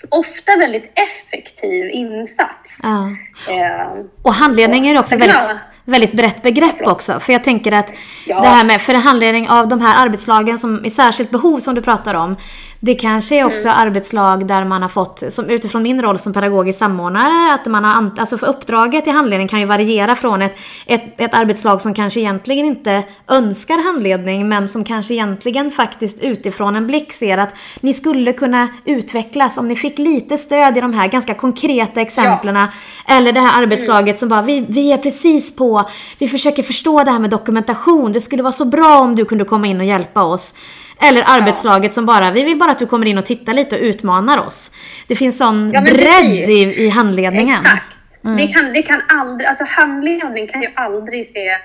[0.09, 2.79] ofta väldigt effektiv insats.
[2.83, 3.09] Ja.
[3.49, 5.37] Eh, och handledning är också väldigt,
[5.85, 7.19] väldigt brett begrepp också.
[7.19, 7.93] För jag tänker att
[8.27, 8.41] ja.
[8.41, 11.81] det här med för handledning av de här arbetslagen som är särskilt behov som du
[11.81, 12.35] pratar om.
[12.79, 13.79] Det kanske är också mm.
[13.79, 18.11] arbetslag där man har fått, som utifrån min roll som pedagogisk samordnare, att man har,
[18.17, 22.19] alltså för uppdraget i handledning kan ju variera från ett, ett, ett arbetslag som kanske
[22.19, 27.93] egentligen inte önskar handledning, men som kanske egentligen faktiskt utifrån en blick ser att ni
[27.93, 32.55] skulle kunna utvecklas om ni fick lite stöd i de här ganska konkreta exemplen.
[32.55, 32.67] Ja.
[33.07, 34.17] Eller det här arbetslaget mm.
[34.17, 38.21] som bara, vi, vi är precis på, vi försöker förstå det här med dokumentation, det
[38.21, 40.53] skulle vara så bra om du kunde komma in och hjälpa oss.
[40.99, 41.91] Eller arbetslaget ja.
[41.91, 44.71] som bara, vi vill bara att du kommer in och tittar lite och utmanar oss.
[45.07, 47.59] Det finns sån ja, bredd i, i handledningen.
[47.59, 47.97] Exakt.
[48.25, 48.37] Mm.
[48.37, 51.57] Det, kan, det kan aldrig, alltså handledning kan ju aldrig se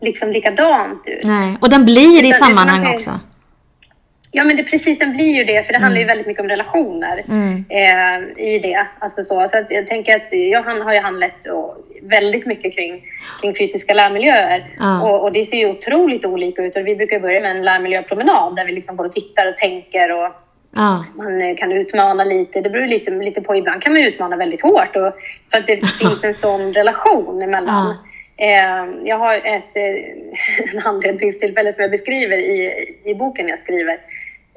[0.00, 1.24] liksom likadant ut.
[1.24, 3.20] Nej, och den blir i sammanhang kan, också.
[4.32, 6.12] Ja, men det, precis, den blir ju det, för det handlar ju mm.
[6.12, 7.64] väldigt mycket om relationer mm.
[7.68, 8.86] eh, i det.
[8.98, 11.32] Alltså så, så jag tänker att jag har ju handlat
[12.02, 13.02] väldigt mycket kring,
[13.40, 15.02] kring fysiska lärmiljöer mm.
[15.02, 16.76] och, och, det ser ju otroligt olika ut.
[16.76, 20.32] Och vi brukar börja med en lärmiljöpromenad där vi liksom både tittar och tänker och
[21.16, 22.60] man kan utmana lite.
[22.60, 23.56] Det beror lite, lite på.
[23.56, 25.12] Ibland kan man utmana väldigt hårt och,
[25.50, 27.90] för att det finns en sån relation emellan.
[27.90, 27.96] Eh,
[29.04, 33.98] jag har ett eh, handledningstillfälle som jag beskriver i, i boken jag skriver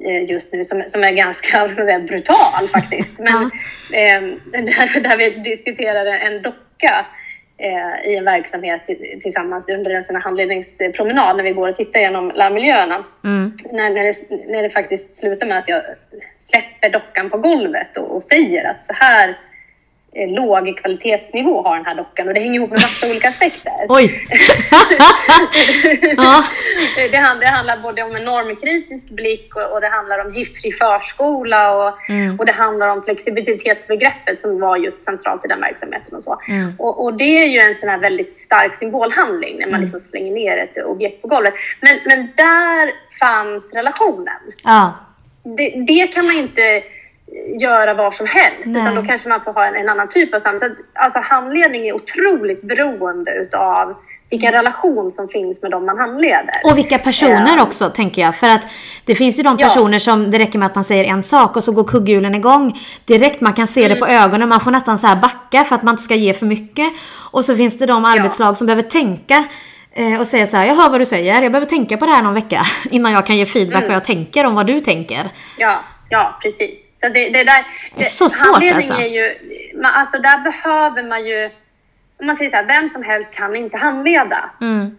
[0.04, 3.18] eh, just nu som, som är ganska säga, brutal faktiskt.
[3.18, 3.42] Men,
[3.92, 4.20] eh,
[4.52, 7.06] där, där vi diskuterar en docka
[7.58, 8.86] eh, i en verksamhet
[9.22, 13.04] tillsammans under en sån handledningspromenad när vi går och tittar igenom lärmiljöerna.
[13.24, 13.52] Mm.
[13.72, 15.82] När, när, det, när det faktiskt slutar med att jag
[16.50, 19.36] släpper dockan på golvet och, och säger att så här
[20.14, 23.72] låg kvalitetsnivå har den här dockan och det hänger ihop med massa olika aspekter.
[23.88, 24.26] Oj!
[26.16, 26.44] ja.
[26.96, 30.72] det, handlar, det handlar både om en normkritisk blick och, och det handlar om giftfri
[30.72, 32.38] förskola och, mm.
[32.38, 36.40] och det handlar om flexibilitetsbegreppet som var just centralt i den verksamheten och så.
[36.48, 36.72] Mm.
[36.78, 39.82] Och, och, det är ju en sån här väldigt stark symbolhandling när man mm.
[39.82, 41.54] liksom slänger ner ett objekt på golvet.
[41.80, 44.40] Men, men där fanns relationen.
[44.64, 44.94] Ja.
[45.42, 46.82] Det, det kan man inte
[47.60, 48.82] göra vad som helst, Nej.
[48.82, 50.70] utan då kanske man får ha en, en annan typ av samtal.
[50.92, 53.96] Alltså handledning är otroligt beroende utav
[54.32, 56.60] vilken relation som finns med dem man handleder.
[56.64, 58.36] Och vilka personer um, också, tänker jag.
[58.36, 58.60] För att
[59.04, 60.00] det finns ju de personer ja.
[60.00, 63.40] som det räcker med att man säger en sak och så går kugghjulen igång direkt.
[63.40, 63.94] Man kan se mm.
[63.94, 64.22] det på mm.
[64.22, 64.48] ögonen.
[64.48, 66.92] Man får nästan så här backa för att man inte ska ge för mycket.
[67.30, 68.54] Och så finns det de arbetslag ja.
[68.54, 69.44] som behöver tänka
[69.92, 72.12] eh, och säga så här, jag hör vad du säger, jag behöver tänka på det
[72.12, 73.88] här någon vecka innan jag kan ge feedback mm.
[73.88, 75.30] vad jag tänker om vad du tänker.
[75.58, 76.81] Ja, ja precis.
[77.02, 78.92] Så det, det där, det är så svårt alltså.
[78.92, 79.34] Är ju,
[79.74, 81.50] man, alltså där behöver man ju,
[82.20, 84.50] om man säger så här, vem som helst kan inte handleda.
[84.60, 84.96] Mm.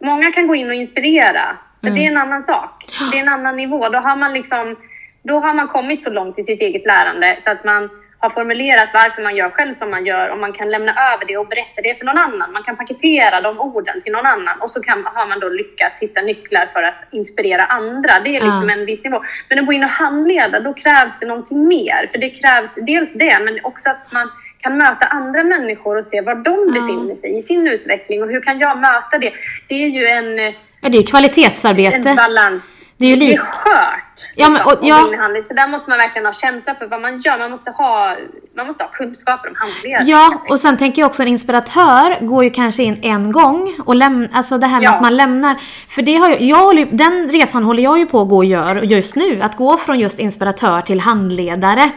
[0.00, 1.94] Många kan gå in och inspirera, men mm.
[1.94, 2.84] det är en annan sak.
[3.12, 3.88] Det är en annan nivå.
[3.88, 4.76] Då har man liksom,
[5.22, 7.90] då har man kommit så långt i sitt eget lärande så att man
[8.22, 11.36] har formulerat varför man gör själv som man gör och man kan lämna över det
[11.36, 12.52] och berätta det för någon annan.
[12.52, 15.98] Man kan paketera de orden till någon annan och så kan, har man då lyckats
[16.00, 18.12] hitta nycklar för att inspirera andra.
[18.24, 18.74] Det är liksom Ja.
[18.74, 19.20] en viss nivå.
[19.48, 22.06] Men att gå in och handleda, då krävs det någonting mer.
[22.12, 26.20] För det krävs dels det, men också att man kan möta andra människor och se
[26.20, 29.32] var de befinner sig i sin utveckling och hur kan jag möta det?
[29.68, 32.08] Det är ju en, Ja, det är ju kvalitetsarbete.
[32.08, 32.62] en balans.
[32.98, 34.11] Det är ju Det är skört.
[34.36, 35.06] Ja, men- och- ja.
[35.08, 35.42] in i handling.
[35.42, 37.38] Så där måste man verkligen ha känsla för vad man gör.
[37.38, 38.16] Man måste ha,
[38.56, 40.08] man måste ha kunskaper om handledning.
[40.08, 43.94] Ja, och sen tänker jag också en inspiratör går ju kanske in en gång och
[43.94, 44.92] lämnar, alltså det här med Ja.
[44.92, 45.56] att man lämnar.
[45.88, 48.44] För det har jag, jag håller, den resan håller jag ju på att gå och
[48.44, 49.42] gör just nu.
[49.42, 51.90] Att gå från just inspiratör till handledare.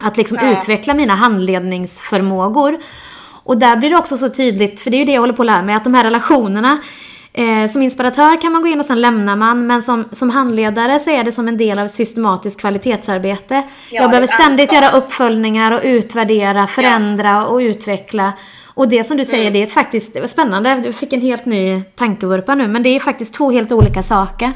[0.00, 0.50] Att liksom Ja.
[0.58, 2.78] utveckla mina handledningsförmågor.
[3.44, 5.42] Och där blir det också så tydligt, för det är ju det jag håller på
[5.42, 6.78] att lära mig, att de här relationerna
[7.38, 10.98] Eh, som inspiratör kan man gå in och sen lämnar man, men som, som handledare
[10.98, 13.54] så är det som en del av systematiskt kvalitetsarbete.
[13.54, 13.62] Ja,
[14.02, 18.32] jag behöver ständigt göra uppföljningar och utvärdera, förändra och utveckla.
[18.74, 20.74] Och det som du säger, det är faktiskt det var spännande.
[20.74, 24.52] Du fick en helt ny tankevurpa nu, men det är faktiskt två helt olika saker.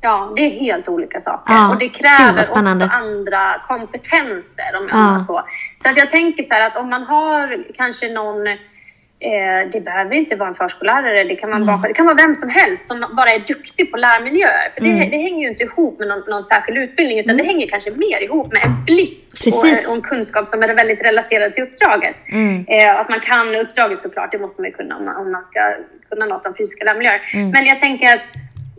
[0.00, 1.54] Ja, det är helt olika saker.
[1.54, 4.76] Ja, och det kräver också andra kompetenser.
[4.76, 5.16] Om jag Ja.
[5.18, 5.24] ja.
[5.26, 5.42] så.
[5.82, 8.46] så att jag tänker så här att om man har kanske någon
[9.32, 11.66] Eh, det behöver inte vara en förskollärare, det kan, man Mm.
[11.80, 14.68] bara, det kan vara vem som helst som bara är duktig på lärmiljöer.
[14.74, 15.10] För det, Mm.
[15.10, 18.20] det hänger ju inte ihop med någon, någon särskild utbildning utan det hänger kanske mer
[18.22, 22.16] ihop med en blick och, och en kunskap som är väldigt relaterad till uppdraget.
[22.32, 22.64] Mm.
[22.68, 25.44] Eh, att man kan uppdraget såklart, det måste man ju kunna om man, om man
[25.44, 25.60] ska
[26.08, 27.20] kunna något om fysiska lärmiljöer.
[27.34, 27.50] Mm.
[27.50, 28.22] Men jag tänker att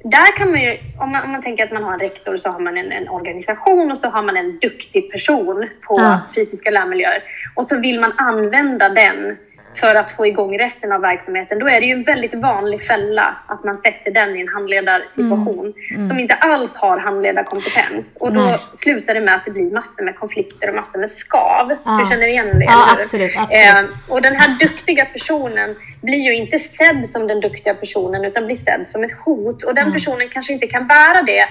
[0.03, 2.49] där kan man ju, om man, om man tänker att man har en rektor så
[2.49, 6.19] har man en, en organisation och så har man en duktig person på Ja.
[6.35, 7.23] fysiska lärmiljöer.
[7.55, 9.37] Och så vill man använda den
[9.80, 11.59] för att få igång resten av verksamheten.
[11.59, 15.73] Då är det ju en väldigt vanlig fälla att man sätter den i en handledarsituation
[16.09, 18.09] som inte alls har handledarkompetens.
[18.19, 18.59] Och då Nej.
[18.73, 21.75] slutar det med att det blir massor med konflikter och massor med skav.
[21.86, 21.99] Ja.
[22.03, 23.91] Du känner igen det, Ja, absolut, absolut.
[23.91, 25.75] Eh, och den här duktiga personen
[26.07, 29.63] blir ju inte sedd som den duktiga personen utan blir sedd som ett hot.
[29.63, 31.45] Och den personen kanske inte kan bära det,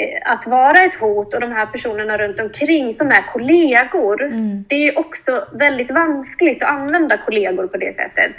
[0.00, 4.22] eh, att vara ett hot och de här personerna runt omkring som är kollegor.
[4.22, 4.64] Mm.
[4.68, 8.32] Det är också väldigt vanskligt att använda kollegor på det sättet.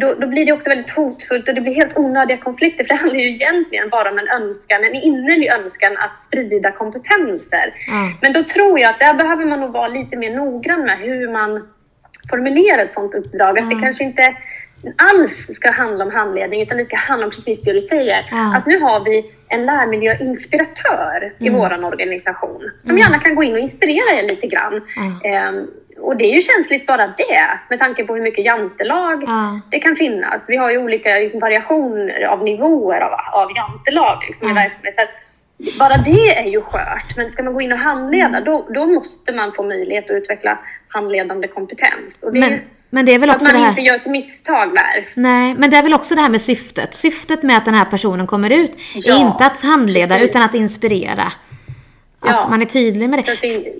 [0.00, 3.00] Då, då blir det också väldigt hotfullt och det blir helt onödiga konflikter för det
[3.00, 7.66] handlar ju egentligen bara om en önskan, en innerlig önskan att sprida kompetenser.
[7.86, 8.12] Ja.
[8.22, 11.32] Men då tror jag att där behöver man nog vara lite mer noggrann med hur
[11.32, 11.68] man
[12.30, 13.58] formulerar ett sådant uppdrag.
[13.58, 14.36] Att det kanske inte
[14.96, 18.26] alls ska handla om handledning utan det ska handla om precis det du säger.
[18.30, 18.56] Ja.
[18.56, 21.60] Att nu har vi en lärmiljöinspiratör i Mm.
[21.60, 24.80] vår organisation som gärna kan gå in och inspirera er lite grann.
[24.96, 25.28] Ja.
[25.30, 25.66] Ehm,
[25.98, 29.60] och det är ju känsligt bara det med tanke på hur mycket jantelag Ja.
[29.70, 30.40] det kan finnas.
[30.46, 33.12] Vi har ju olika liksom, variationer av nivåer av,
[33.42, 34.54] av jantelag liksom, i Ja.
[34.54, 34.94] verksamhet.
[34.96, 35.08] Så att
[35.78, 37.16] bara det är ju skört.
[37.16, 40.58] Men ska man gå in och handleda då, då måste man få möjlighet att utveckla
[40.88, 42.16] handledande kompetens.
[42.22, 42.60] Och det Men, är
[42.94, 43.70] men det är väl att också man det här...
[43.70, 45.08] inte gör ett misstag där.
[45.14, 46.94] Nej, men det är väl också det här med syftet.
[46.94, 50.30] Syftet med att den här personen kommer ut är Ja, inte att handleda precis.
[50.30, 51.22] utan att inspirera.
[52.20, 52.46] Att Ja.
[52.50, 53.32] man är tydlig med det.
[53.32, 53.72] att det,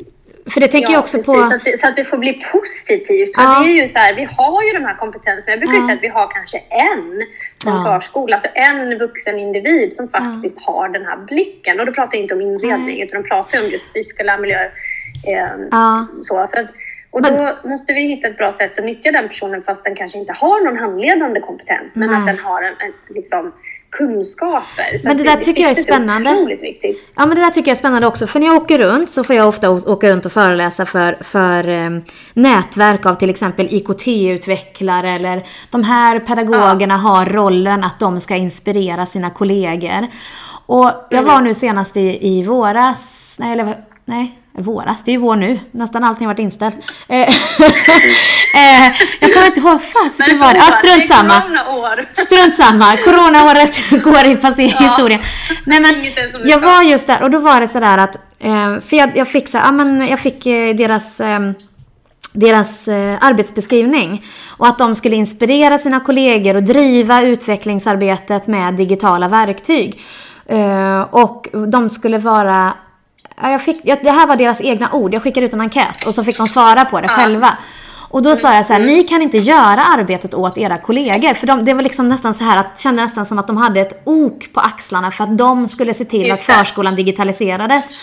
[0.52, 1.26] För det tänker jag också precis.
[1.26, 1.34] på...
[1.34, 3.34] Så, att det, så att det får bli positivt.
[3.34, 3.62] För Ja.
[3.64, 5.50] det är ju så här, vi har ju de här kompetenserna.
[5.52, 5.86] Jag brukar Ja.
[5.86, 7.22] säga att vi har kanske en
[7.66, 7.84] Ja.
[7.86, 11.80] förskola, alltså en vuxen individ som faktiskt har den här blicken.
[11.80, 14.70] Och då pratar jag inte om inredning, utan de pratar om just fysiska lärmiljöer.
[15.26, 16.06] Eh, Ja.
[16.22, 16.66] så, så att,
[17.14, 20.18] och då måste vi hitta ett bra sätt att nyttja den personen fast den kanske
[20.18, 21.92] inte har någon handledande kompetens.
[21.94, 22.18] Men Nej.
[22.18, 23.52] att den har en, en liksom,
[23.90, 24.98] kunskaper.
[24.98, 26.30] Så Men det där tycker jag är spännande.
[27.16, 28.26] Ja men det där tycker jag är spännande också.
[28.26, 31.68] För när jag åker runt så får jag ofta åka runt och föreläsa för, för
[31.68, 31.90] eh,
[32.34, 39.06] nätverk av till exempel IKT-utvecklare eller de här pedagogerna har rollen att de ska inspirera
[39.06, 40.06] sina kollegor.
[40.66, 45.18] Och jag var nu senast i, i våras, nej eller nej, våras, det är ju
[45.18, 45.61] vår nu.
[45.70, 46.76] Nästan allting har varit inställt.
[47.09, 47.28] Eh, eh,
[49.20, 50.59] jag kommer inte ihåg, fasiken var det?
[50.59, 51.42] Ja, strunt samma.
[52.12, 55.20] Strunt samma, coronaåret går i passé historien.
[55.64, 55.94] Nej men,
[56.44, 59.48] jag var just där och då var det sådär att, eh, för jag, jag fick
[59.48, 60.44] så ja men jag fick
[60.76, 61.20] deras
[62.32, 62.88] deras
[63.20, 64.24] arbetsbeskrivning
[64.57, 70.00] och att de skulle inspirera sina kollegor och driva utvecklingsarbetet med digitala verktyg.
[70.46, 72.72] Eh, och de skulle vara
[73.43, 75.14] Ja, jag fick, jag, det här var deras egna ord.
[75.14, 77.59] Jag skickade ut en enkät och så fick de svara på det själva.
[78.14, 81.35] Och då sa jag så här, ni kan inte göra arbetet åt era kollegor.
[81.35, 83.80] För de, det var liksom nästan så här att, kände nästan som att de hade
[83.80, 88.01] ett ok på axlarna för att de skulle se till att förskolan digitaliserades.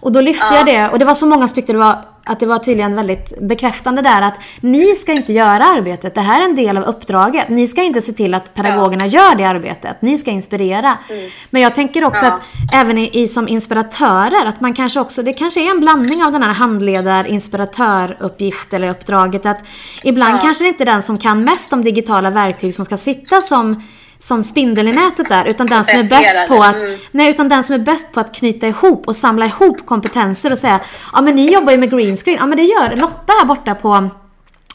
[0.00, 1.98] Och då lyfte jag det och det var så många stycken, det var
[2.30, 6.14] att det var tydligen väldigt bekräftande där att ni ska inte göra arbetet.
[6.14, 7.48] Det här är en del av uppdraget.
[7.48, 9.28] Ni ska inte se till att pedagogerna ja.
[9.30, 10.02] gör det arbetet.
[10.02, 10.98] Ni ska inspirera.
[11.08, 11.30] Mm.
[11.50, 12.32] Men jag tänker också ja.
[12.32, 12.40] att
[12.74, 16.32] även i, i, som inspiratörer, att man kanske också, det kanske är en blandning av
[16.32, 19.46] den här handledar, inspiratöruppgift eller uppdraget.
[19.46, 19.60] Att
[20.04, 20.40] ibland ja.
[20.40, 23.82] kanske det inte är den som kan mest om digitala verktyg som ska sitta som
[24.20, 26.98] som spindeln i nätet där, utan den som är bäst på att, mm.
[27.10, 30.58] nej, utan den som är bäst på att knyta ihop och samla ihop kompetenser och
[30.58, 30.80] säga,
[31.12, 33.74] ja men ni jobbar ju med green screen, ja men det gör Lotta här borta
[33.74, 34.10] på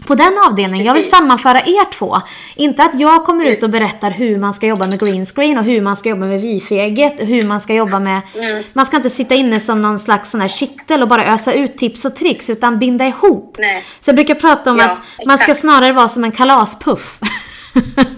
[0.08, 0.86] på den avdelningen.
[0.86, 2.18] Jag vill sammanföra er två.
[2.56, 5.66] Inte att jag kommer ut och berättar hur man ska jobba med green screen och
[5.66, 8.22] hur man ska jobba med wifi-eget, hur man ska jobba med...
[8.36, 8.64] Mm.
[8.74, 11.78] Man ska inte sitta inne som någon slags sån här kittel och bara ösa ut
[11.78, 13.56] tips och tricks, utan binda ihop.
[13.60, 13.84] Nej.
[14.02, 17.20] Så jag brukar prata om ja, att man ska snarare vara som en kalaspuff.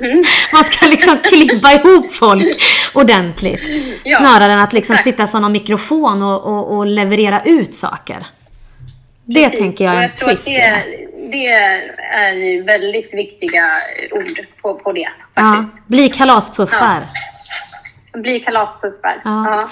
[0.01, 0.23] Mm.
[0.53, 3.61] Man ska liksom klippa ihop folk ordentligt.
[4.03, 8.25] Ja, snarare än att liksom sitta som en mikrofon och, och, och, leverera ut saker.
[9.25, 9.59] Det Precis.
[9.59, 10.45] tänker jag är en twist.
[10.45, 10.83] Det,
[11.31, 13.81] det är väldigt viktiga
[14.11, 15.09] ord på, på det.
[15.33, 15.35] Faktiskt.
[15.35, 16.99] Ja, bli kalaspuffar.
[18.13, 18.19] Ja.
[18.19, 19.21] Bli kalaspuffar.
[19.23, 19.69] Ja.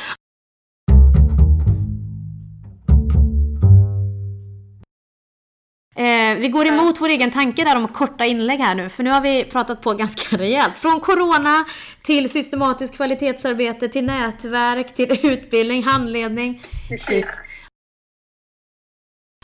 [5.98, 9.10] Eh, vi går emot vår egen tanke där om korta inlägg här nu, för nu
[9.10, 10.78] har vi pratat på ganska rejält.
[10.78, 11.66] Från corona
[12.04, 16.62] till systematiskt kvalitetsarbete, till nätverk, till utbildning, handledning.
[17.00, 17.28] Shit.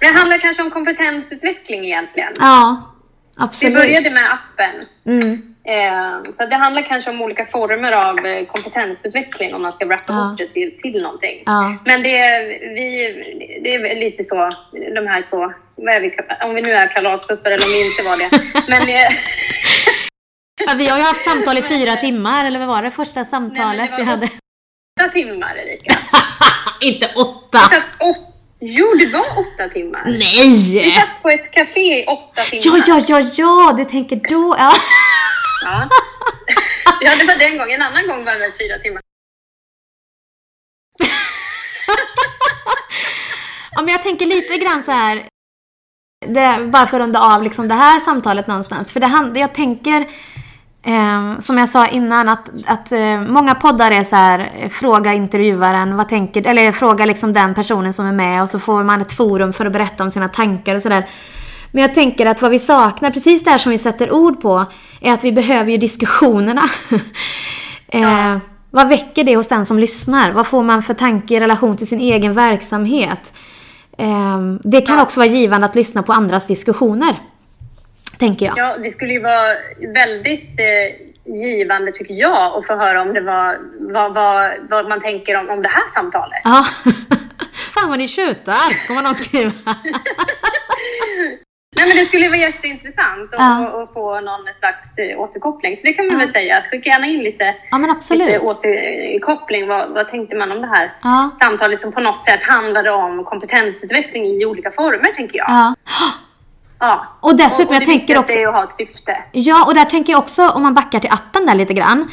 [0.01, 2.33] Det handlar kanske om kompetensutveckling egentligen.
[2.39, 2.93] Ja,
[3.35, 3.75] absolut.
[3.75, 4.85] Vi började med appen.
[5.05, 5.51] Mm.
[5.63, 10.13] Eh, så det handlar kanske om olika former av eh, kompetensutveckling om man ska wrappa
[10.13, 10.25] ja.
[10.25, 11.43] ihop det till, till någonting.
[11.45, 11.75] Ja.
[11.85, 12.43] Men det
[12.75, 14.49] vi, det är lite så,
[14.95, 15.53] de här två,
[15.85, 18.29] vad vi, om vi nu är kalaspuffar eller om vi inte var det.
[18.67, 19.11] Men, eh,
[20.65, 23.89] ja, vi har ju haft samtal i fyra timmar, eller vad var det första samtalet
[23.89, 24.25] Nej, det vi hade?
[24.25, 25.97] Åtta timmar Erika.
[26.81, 27.59] inte åtta!
[28.63, 30.03] Jo, det var åtta timmar.
[30.05, 30.83] Nej!
[30.83, 32.77] Vi satt på ett café i åtta timmar.
[32.77, 34.55] Ja, ja, ja, ja, du tänker då.
[34.57, 34.73] Ja.
[35.63, 35.89] Ja.
[37.01, 37.81] ja, det var den gången.
[37.81, 39.01] En annan gång var det väl fyra timmar.
[43.71, 45.23] ja, men jag tänker lite grann så här.
[46.27, 48.93] Det, bara för att runda av liksom det här samtalet någonstans.
[48.93, 49.99] För det, jag tänker,
[50.83, 55.13] eh, som jag sa innan, att, att eh, många poddar är så här, eh, fråga
[55.13, 59.01] intervjuaren, vad tänker, eller fråga liksom den personen som är med och så får man
[59.01, 61.09] ett forum för att berätta om sina tankar och sådär.
[61.71, 64.65] Men jag tänker att vad vi saknar, precis det här som vi sätter ord på,
[65.01, 66.69] är att vi behöver ju diskussionerna.
[67.87, 68.37] eh,
[68.71, 70.31] vad väcker det hos den som lyssnar?
[70.31, 73.33] Vad får man för tanke i relation till sin egen verksamhet?
[73.97, 77.15] Eh, det kan också vara givande att lyssna på andras diskussioner.
[78.17, 78.57] Tänker jag.
[78.57, 79.55] Ja, det skulle ju vara
[79.93, 85.01] väldigt eh, givande tycker jag att få höra om det var vad, vad, vad man
[85.01, 86.41] tänker om, om det här samtalet.
[86.43, 86.65] Ja.
[87.73, 89.51] Fan vad ni tjutar, kommer någon skriva.
[91.81, 93.87] Nej, men det skulle vara jätteintressant att ja.
[93.93, 95.77] få någon slags eh, återkoppling.
[95.77, 96.25] Så det kan man ja.
[96.25, 97.77] väl säga, att skicka gärna in lite, ja,
[98.11, 99.67] lite återkoppling.
[99.67, 101.31] Vad, vad tänkte man om det här ja.
[101.41, 105.49] samtalet som på något sätt handlade om kompetensutveckling i olika former, tänker jag.
[105.49, 105.73] Ja.
[106.79, 107.05] Ja.
[107.19, 108.37] Och dessutom, och, och jag tänker också...
[108.37, 109.17] är att ha ett syfte.
[109.31, 112.11] Ja, och där tänker jag också, om man backar till appen där lite grann.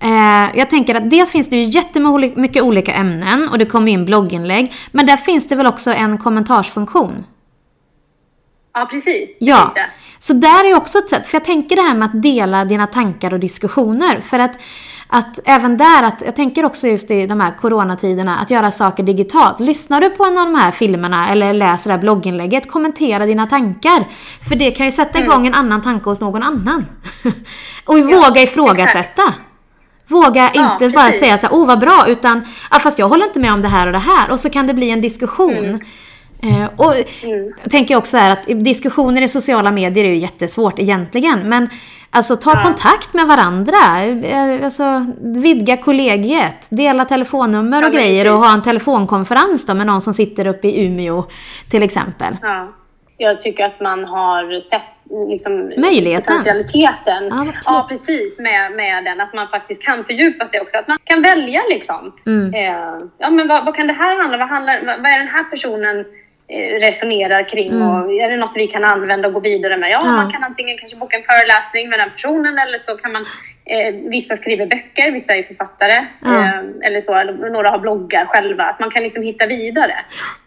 [0.00, 4.04] Eh, jag tänker att dels finns det ju jättemycket olika ämnen och det kommer in
[4.04, 4.72] blogginlägg.
[4.92, 7.24] Men där finns det väl också en kommentarsfunktion?
[8.78, 9.30] Ja, precis.
[9.38, 9.74] Ja.
[10.18, 12.86] Så där är också ett sätt, för jag tänker det här med att dela dina
[12.86, 14.20] tankar och diskussioner.
[14.20, 14.58] För att,
[15.06, 19.02] att även där, att, jag tänker också just i de här coronatiderna, att göra saker
[19.02, 19.60] digitalt.
[19.60, 23.46] Lyssnar du på en av de här filmerna eller läser det här blogginlägget, kommentera dina
[23.46, 24.08] tankar.
[24.48, 25.46] För det kan ju sätta igång mm.
[25.46, 26.86] en annan tanke hos någon annan.
[27.84, 29.22] och ja, våga ifrågasätta.
[29.22, 29.38] Exakt.
[30.08, 30.94] Våga ja, inte precis.
[30.94, 33.62] bara säga så här, åh vad bra, utan ah, fast jag håller inte med om
[33.62, 34.30] det här och det här.
[34.30, 35.64] Och så kan det bli en diskussion.
[35.64, 35.80] Mm.
[36.42, 37.52] Eh, och mm.
[37.62, 41.48] jag tänker också här att diskussioner i sociala medier är ju jättesvårt egentligen.
[41.48, 41.68] Men
[42.10, 42.62] alltså ta ja.
[42.62, 44.04] kontakt med varandra.
[44.04, 46.66] Eh, alltså, vidga kollegiet.
[46.70, 50.68] Dela telefonnummer och ja, grejer och ha en telefonkonferens då med någon som sitter uppe
[50.68, 51.24] i Umeå
[51.70, 52.36] till exempel.
[52.42, 52.72] Ja.
[53.20, 54.82] Jag tycker att man har sett
[55.28, 56.38] liksom, Möjligheten.
[56.38, 57.28] potentialiteten.
[57.30, 58.38] Ja, ja, precis.
[58.38, 59.20] Med, med den.
[59.20, 60.78] Att man faktiskt kan fördjupa sig också.
[60.78, 62.12] Att man kan välja liksom.
[62.26, 62.54] Mm.
[62.54, 64.50] Eh, ja, men vad, vad, kan det här handla om?
[64.50, 66.04] Vad, vad, vad är den här personen
[66.80, 67.88] resonerar kring mm.
[67.88, 69.90] och är det något vi kan använda och gå vidare med?
[69.90, 73.12] Ja, ja, man kan antingen kanske boka en föreläsning med den personen eller så kan
[73.12, 73.24] man
[73.68, 76.44] eh, vissa skriver böcker, vissa är författare ja.
[76.44, 78.64] eh, eller så, eller några har bloggar själva.
[78.64, 79.94] Att man kan liksom hitta vidare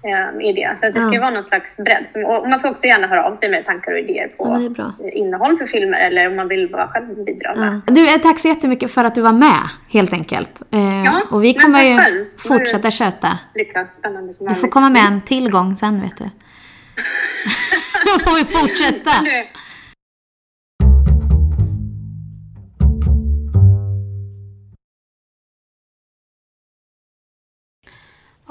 [0.04, 0.78] eh, i det.
[0.80, 1.22] Så det ska ja.
[1.22, 2.06] vara någon slags bredd.
[2.28, 4.72] Och man får också gärna höra av sig med tankar och idéer på
[5.14, 7.82] innehåll för filmer eller om man vill bara själv bidra med.
[7.88, 10.62] Du, eh, tack så jättemycket för att du var med helt enkelt.
[10.72, 12.26] Eh, ja, och vi kommer ju själv.
[12.38, 13.38] fortsätta köta.
[13.56, 16.24] Lika spännande som Du får komma med en tillgång sen vet du.
[18.06, 19.12] Då får vi fortsätta.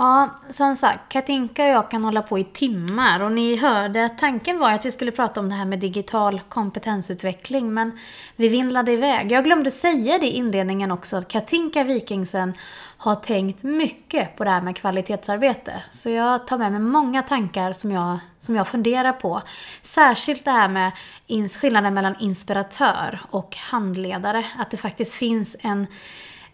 [0.03, 4.19] Ja, som sagt, Katinka och jag kan hålla på i timmar och ni hörde att
[4.19, 7.99] tanken var att vi skulle prata om det här med digital kompetensutveckling men
[8.37, 9.33] vi vindlade iväg.
[9.33, 12.55] Jag glömde säga det i inledningen också att Katinka Wikingsen
[12.97, 15.83] har tänkt mycket på det här med kvalitetsarbete.
[15.91, 19.43] Så jag tar med mig många tankar som jag, som jag funderar på.
[19.83, 20.93] Särskilt det här med
[21.27, 24.45] ins- skillnaden mellan inspiratör och handledare.
[24.59, 25.87] Att det faktiskt finns en,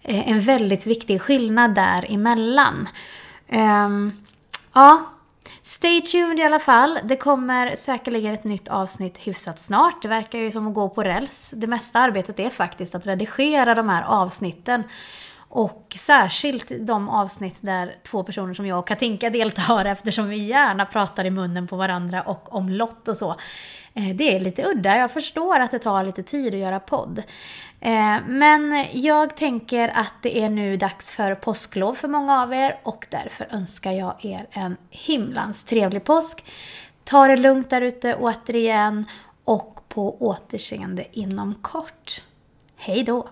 [0.02, 2.88] eh, en väldigt viktig skillnad däremellan.
[3.48, 4.24] Um,
[4.74, 5.04] ja,
[5.62, 6.98] stay tuned i alla fall.
[7.04, 10.02] Det kommer säkerligen ett nytt avsnitt hyfsat snart.
[10.02, 11.50] Det verkar ju som att gå på räls.
[11.54, 14.82] Det mesta arbetet är faktiskt att redigera de här avsnitten.
[15.48, 20.86] Och särskilt de avsnitt där två personer som jag och Katinka deltar eftersom vi gärna
[20.86, 23.36] pratar i munnen på varandra och om lott och så.
[23.94, 27.22] Eh, det är lite udda, jag förstår att det tar lite tid att göra podd.
[27.86, 32.80] Eh, men jag tänker att det är nu dags för påsklov för många av er
[32.82, 36.44] och därför önskar jag er en himlans trevlig påsk.
[37.04, 39.06] Ta det lugnt där ute återigen
[39.44, 42.22] och på återseende inom kort.
[42.76, 43.28] Hej då!